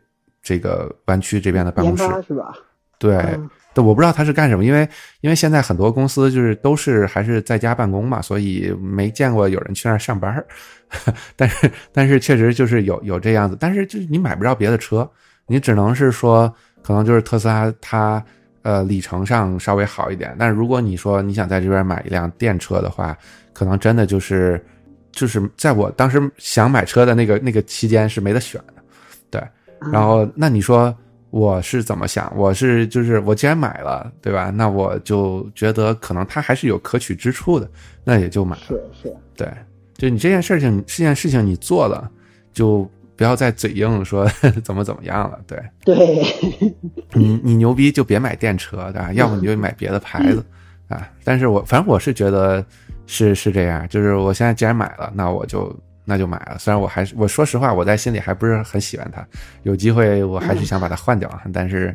[0.42, 2.04] 这个湾区这边的办公室。
[2.28, 2.52] 是吧？
[2.98, 4.86] 对，嗯对，我不知道他是干什么，因为
[5.22, 10.46] 因为现在很多公司就是都是还是在家办公嘛，所以没见过有人去那儿上班儿。
[11.34, 15.10] 但是但是确实就是有有这样子，但是就是你买不着别的车，
[15.46, 18.22] 你只能是说可能就是特斯拉它
[18.62, 23.16] 呃里程上稍微好一点，但是如果你说你想在这边买一辆电车的话，
[23.52, 24.64] 可能真的就是
[25.12, 28.82] 就是在我当时想买车的那个那个期间是没得选的，
[29.30, 29.42] 对。
[29.90, 30.94] 然后那你说
[31.30, 32.30] 我是怎么想？
[32.36, 34.50] 我是就是我既然买了，对吧？
[34.50, 37.66] 那我就觉得可能它还是有可取之处的，
[38.04, 38.62] 那也就买了。
[38.68, 39.48] 是是，对，
[39.94, 42.10] 就你这件事情，这件事情你做了，
[42.52, 42.90] 就
[43.20, 44.26] 不要再嘴硬说
[44.64, 45.38] 怎么怎么样了。
[45.46, 46.24] 对对，
[47.12, 49.12] 你你牛逼就别买电车，对吧？
[49.12, 50.42] 要么你就买别的牌子
[50.88, 51.06] 啊。
[51.22, 52.64] 但是我反正我是觉得
[53.06, 55.70] 是是这样，就是我现在既然买了，那我就
[56.06, 56.56] 那就买了。
[56.58, 59.22] 虽然我还是我说实话，我在心里还不是很喜欢它，
[59.64, 61.42] 有机会我还是想把它换掉啊。
[61.52, 61.94] 但是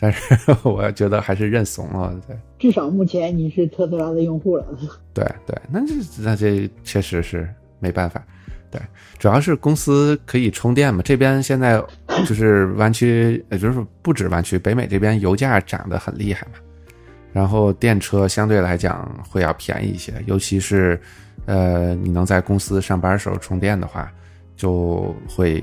[0.00, 0.34] 但是
[0.66, 2.34] 我觉得还是认怂了，对。
[2.58, 4.66] 至少目前你是特斯拉的用户了。
[5.12, 5.92] 对对，那这
[6.22, 7.46] 那这确实是
[7.78, 8.24] 没办法。
[8.72, 8.80] 对，
[9.18, 11.02] 主要是公司可以充电嘛。
[11.04, 11.78] 这边现在
[12.26, 16.54] 就是湾区，也就是不止湾区，北美这边油价涨得很厉害嘛。
[17.34, 20.98] 然后电车相对来讲会要便宜一些，尤其是
[21.44, 24.10] 呃你能在公司上班时候充电的话，
[24.56, 25.62] 就会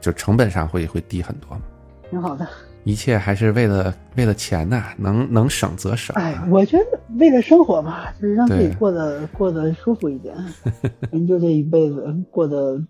[0.00, 1.62] 就成本上会会低很多嘛。
[2.10, 2.48] 挺好的。
[2.84, 6.84] 一切还是为了为了钱呐、能能省则省、哎啊。，我觉得
[7.18, 10.34] 为了生活嘛，就是让自己过得过得舒服一点。
[11.12, 12.82] 人就这一辈子过得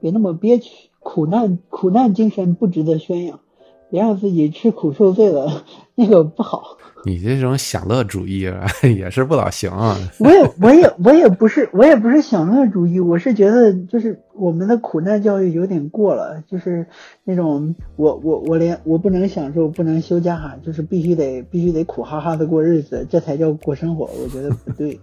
[0.00, 3.40] 别那么憋屈，苦难苦难精神不值得宣扬，
[3.90, 5.64] 别让自己吃苦受罪了，
[5.94, 6.76] 那个不好。
[7.02, 9.96] 你这种享乐主义啊， 也是不老行啊。
[10.20, 16.86] 我也我也我也不是我也不是享乐主义，我是觉得就是我们的苦难教育有点过了，就是
[17.24, 25.00] 那种我我我连我不能享受不能休假，就是必须得必须得苦哈哈的过日子，这才叫过生活，我觉得不对。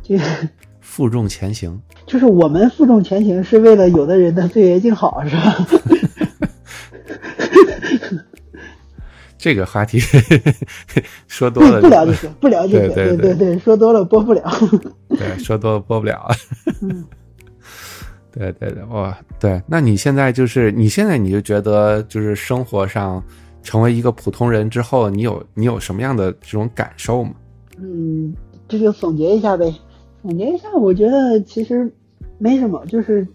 [0.00, 0.16] 就
[0.80, 1.80] 负重前行。
[2.06, 5.66] 就是我们负重前行是为了有的人的岁月静好，是吧？
[9.38, 9.98] 这个话题
[11.26, 14.42] 说多了不聊这个，不聊这个，对对对对，说多了播不了。
[15.08, 16.28] 对，说多了播不了。
[16.82, 17.04] 嗯
[18.34, 23.22] 对对对，哇，对，那你现在就是你现在你就觉得就是生活上
[23.62, 27.32] 成为一个普通人之后，你有你有什么样的这种感受吗？
[27.76, 28.34] 嗯，
[28.66, 29.70] 这就总结一下呗。
[30.22, 31.92] 总结一下，我觉得其实
[32.38, 33.26] 没什么，就是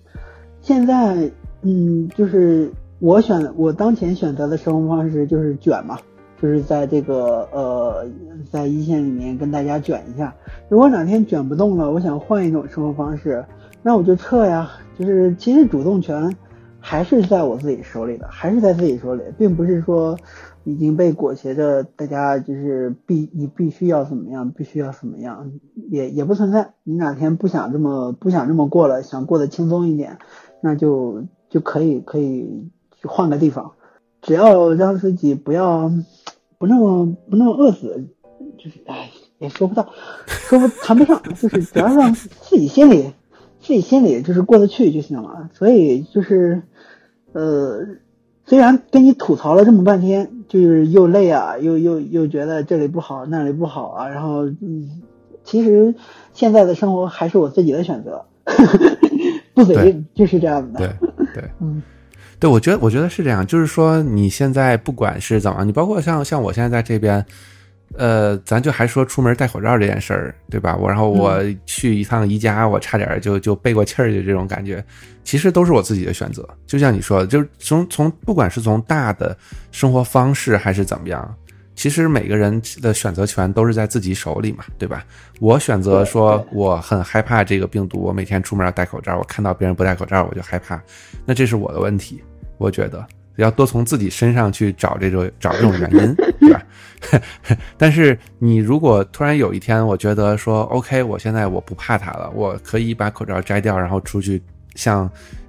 [0.62, 1.30] 现在，
[1.62, 6.00] 嗯，就是我选我当前选择的生活方式就是卷嘛，
[6.42, 8.08] 就是在这个呃，
[8.50, 10.34] 在一线里面跟大家卷一下。
[10.68, 13.46] 如果哪天卷不动了，我想换一种生活方式，
[13.84, 14.72] 那我就撤呀。
[14.98, 16.36] 就是其实主动权
[16.80, 20.18] 还是在我自己手里的，还是在自己手里，并不是说
[20.64, 25.52] 已经被裹挟着大家就是必你必须要怎么样，必须要怎么样，
[25.92, 26.74] 也也不存在。
[26.84, 30.18] 你哪天不想这么不想这么过了，想过得轻松一点，
[30.62, 32.72] 那就就可以可以
[33.02, 33.72] 去换个地方，
[34.22, 35.92] 只要让自己不要
[36.58, 38.08] 不那么不那么饿死，
[38.58, 39.88] 就是哎也说不到，
[40.28, 43.14] 说不谈不上，就是只要让自己心里
[43.60, 45.50] 自己心里就是过得去就行了。
[45.54, 46.64] 所以就是
[47.34, 47.86] 呃。
[48.50, 55.02] 虽然跟你吐槽了这么半天，就是又累啊，又又又觉得这里不好那里不好啊，然后嗯，
[55.44, 55.94] 其实
[56.32, 58.24] 现在的生活还是我自己的选择，
[59.54, 60.80] 不嘴硬就是这样的。
[60.80, 61.84] 对对，嗯，
[62.40, 67.26] 对，我觉得我觉得是这样，就是说你现在不管是怎么，你包括像像我现在在这边，
[67.96, 70.76] 呃，咱就还说出门戴口罩这件事儿，对吧？
[70.76, 74.84] 我然后我去一趟宜家，我差点就就背过气儿的这种感觉，
[75.24, 76.48] 其实都是我自己的选择。
[76.68, 79.36] 就像你说的，就是从从不管是从大的
[79.72, 81.36] 生活方式还是怎么样，
[81.78, 85.06] 其实每个人的选择权都是在自己手里嘛，对吧？
[85.40, 90.82] 我选择说我很害怕这个病毒，我每天出门要戴口罩，我看到别人不戴口罩我就害怕，
[91.24, 92.22] 那这是我的问题，
[92.58, 93.06] 我觉得。
[93.36, 96.64] 要多从自己身上去找这种 找这种原因，对吧？
[97.78, 104.42] 但是你如果突然有一天，我觉得说，OK，我现在我不怕它了，我可以把口罩摘掉，然后出去
[104.74, 105.08] 像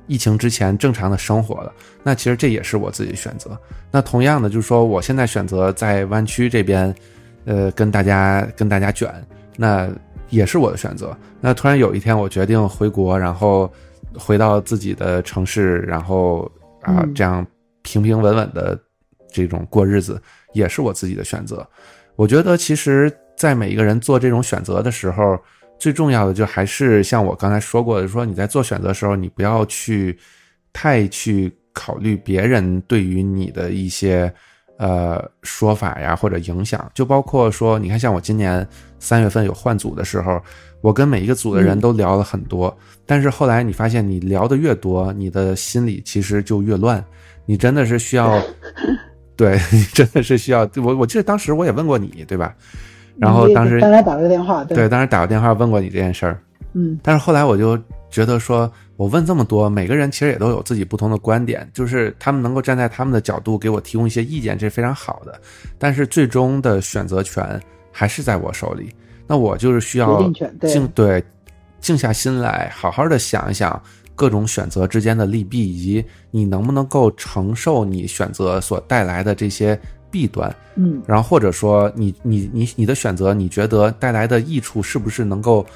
[0.08, 1.72] 疫情之前正常的生活了。
[2.02, 3.56] 那其实这也是我自己的选择。
[3.92, 6.92] 那同样的，就是说，我现在选择在湾区这边，
[7.44, 9.08] 呃，跟大家跟大家卷，
[9.56, 9.88] 那
[10.30, 11.16] 也是我的选择。
[11.40, 13.72] 那突然有一天，我决定回国，然后
[14.18, 16.50] 回到自己的城市，然后
[16.82, 17.46] 啊，这样。
[17.80, 18.78] 平平稳稳的
[19.32, 20.20] 这种过日子
[20.52, 21.66] 也是我自己的选择。
[22.16, 25.38] 我觉得，其实，在每一个人做这种选择的时候，
[25.78, 30.18] 最重要的就还是像我刚才说过的，说你在做选择的时候，你不要去
[30.72, 34.32] 太去考虑别人对于你的一些
[34.78, 36.90] 呃说法呀或者影响。
[36.94, 38.66] 就包括说，你看，像我今年
[38.98, 40.40] 三月份有换组的时候，
[40.80, 42.76] 我跟每一个组的人都聊了很多，
[43.06, 47.04] 但是后来你发现，你聊的越多，你的心里其实就越乱。
[47.46, 48.42] 你真的是需要，
[49.36, 49.58] 对，
[49.94, 50.68] 真的是需要。
[50.76, 52.54] 我我记得当时我也问过你，对吧？
[53.18, 56.40] 然后当时当时打了个电话，对，当时打个电话问过你这件事儿。
[56.72, 57.78] 嗯，但是后来我就
[58.10, 65.40] 觉得说，我问这么多，每个人其实也都有自己不同的观点，就是他们能够站在他们的角度给我提供一些意见，这是非常好的。
[65.78, 67.60] 但是最终的选择权
[67.90, 68.94] 还是在我手里，
[69.26, 70.22] 那我就是需要
[70.60, 71.22] 静对
[71.80, 73.80] 静下心来，好好的想一想。
[74.14, 79.78] 各种选择之间的利弊，以及你能不能够承受你选择所带来的这些
[80.10, 85.66] 弊端，嗯，然后或者说你你你你的选择，你觉得带来的益处是不是能够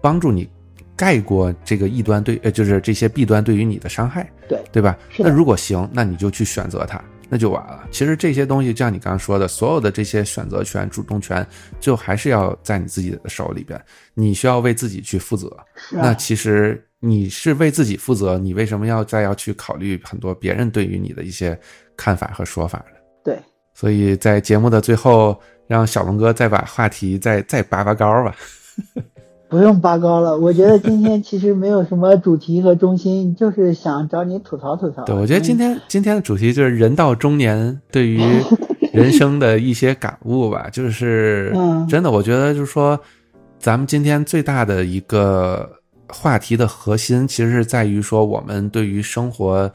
[0.00, 0.48] 帮助你
[0.96, 4.96] 盖过这个异端对呃就是这些弊端对于你的伤害，对对吧？
[5.18, 7.86] 那如果行，那你就去选择它，那就完了。
[7.90, 11.46] 其实这些东西，就像你刚刚说的，所有的这些选择权、主动权，
[11.80, 13.80] 就还是要在你自己的手里边，
[14.14, 15.56] 你需要为自己去负责。
[15.90, 16.84] 那其实。
[17.02, 21.58] 你是为自己负责，你为什么要再要去考虑很多别人对于你的一些
[21.96, 22.96] 看法和说法呢？
[23.24, 23.38] 对，
[23.80, 25.34] 所以在节目的最后，
[25.66, 28.36] 让小龙哥再把话题再再拔拔高吧。
[29.48, 35.02] 不用拔高了，我觉得今天其实没有什么主题和中心，就是想找你吐槽吐槽。
[35.04, 38.20] 对，我觉得今天今天的主题就是人到中年对于
[38.92, 41.50] 人生的一些感悟吧，就是
[41.88, 43.00] 真的，我觉得就是说，
[43.58, 45.70] 咱们今天最大的一个。
[46.12, 49.70] 话题的核心其实是在于说，我们对于生活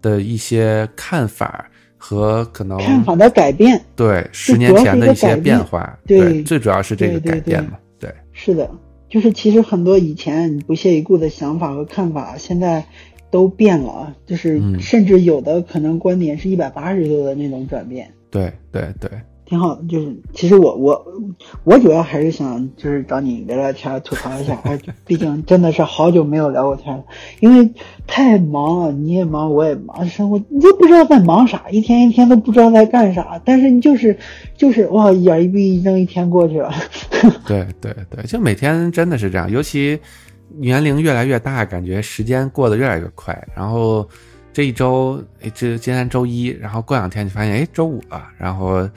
[0.00, 1.68] 的一些看法
[2.02, 3.80] 和可能看法的改变。
[3.94, 5.96] 对，十年前的一些变化。
[6.06, 7.78] 对，最主要是这个改变嘛。
[7.98, 8.68] 对，是的，
[9.08, 12.82] 就是其实很多以前不屑一顾的想法和看法，现在
[13.30, 18.10] 都变了，就是甚至有的可能观点是一百八十度的那种转变。
[18.30, 19.10] 对，对，对。
[19.50, 21.06] 挺好，就是其实我我
[21.64, 24.56] 我主要还是想就是找你聊聊天，吐槽一下。
[24.62, 27.02] 哎，毕竟真的是好久没有聊过天了，
[27.40, 27.68] 因为
[28.06, 33.42] 太忙了，你也忙，我也忙，生活你都不知道在忙啥，一天一天都不知道在干啥。
[33.44, 34.16] 但是你就是
[34.56, 36.72] 就是哇，眼一闭一睁，一天过去了。
[37.44, 39.98] 对对对，就每天真的是这样，尤其
[40.58, 43.36] 年龄越来越大，感觉时间过得越来越快。
[43.56, 44.08] 然后
[44.52, 45.20] 这一周，
[45.52, 48.88] 这今天周一，然后过两天就发现，哎，周五了，然后。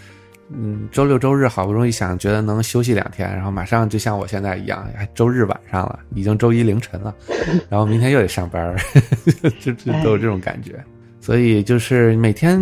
[0.50, 7.16] 嗯，周六周日好不容易想觉得能休息两天，然后马上就像我现在一样，周日晚上了，已经周一凌晨了，
[7.70, 8.76] 然后明天又得上班，
[9.60, 10.84] 就就都有这种感觉。
[11.22, 12.60] 所以就是每天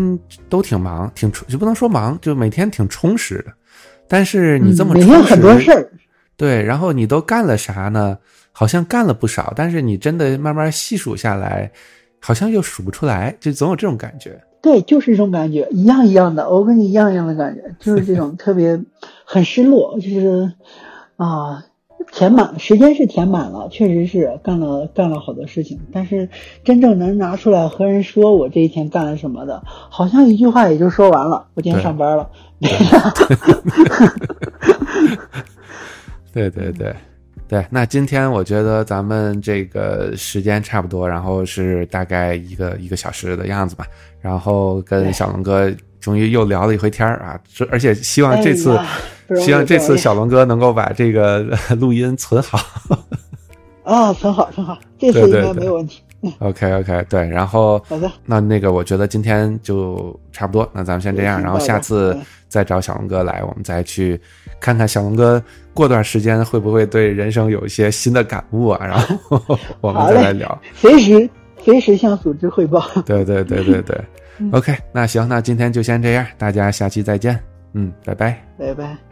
[0.48, 3.52] 都挺忙，挺充就不能说忙，就每天挺充实的。
[4.08, 5.92] 但是你这么每天很多事儿，
[6.38, 8.18] 对，然后你都干了啥呢？
[8.52, 11.72] 好像干了不少，但是你真的慢慢细数下来，
[12.20, 14.40] 好像又数不出来，就总有这种感觉。
[14.62, 18.80] 对，就是这种感觉，一样一样的，我跟你一样一样的感觉，就是这种 特别
[19.26, 20.52] 很失落，就是
[21.18, 21.66] 啊，
[22.12, 26.30] 填满时间是填满了，确实是干了干了好多事情，但是
[26.64, 32.30] 真正能拿出来和人说我这一天干了什么的，好像一句话也就说完了，我今天上班了。
[36.34, 36.72] 对 对 对。
[36.72, 36.96] 对，
[37.70, 43.86] 那今天我觉得咱们这个时间差不多，然后是大概一个一个小时的样子吧。
[44.22, 47.40] 然后跟小龙哥终于又聊了一回天儿啊，
[47.70, 48.80] 而且希望这次，
[49.40, 51.40] 希望这次小龙哥能够把这个
[51.80, 52.60] 录音存好。
[53.84, 56.02] 啊，存好，存好，这次应该没有问题。
[56.38, 62.16] OK OK，对，然后好的，那那个我觉得今天就差不多，那咱们先这样，然后下次
[62.48, 64.22] 再找小龙哥来，我们再去
[64.62, 65.44] 看看小龙哥
[65.74, 72.82] 过段时间会不会对人生有一些新的感悟啊，然后我们再来聊，随时随时向组织汇报。
[73.06, 74.00] 对对对对对
[74.52, 77.38] ，OK，那行，那今天就先这样，大家下期再见，
[77.74, 79.11] 嗯，拜拜，拜拜。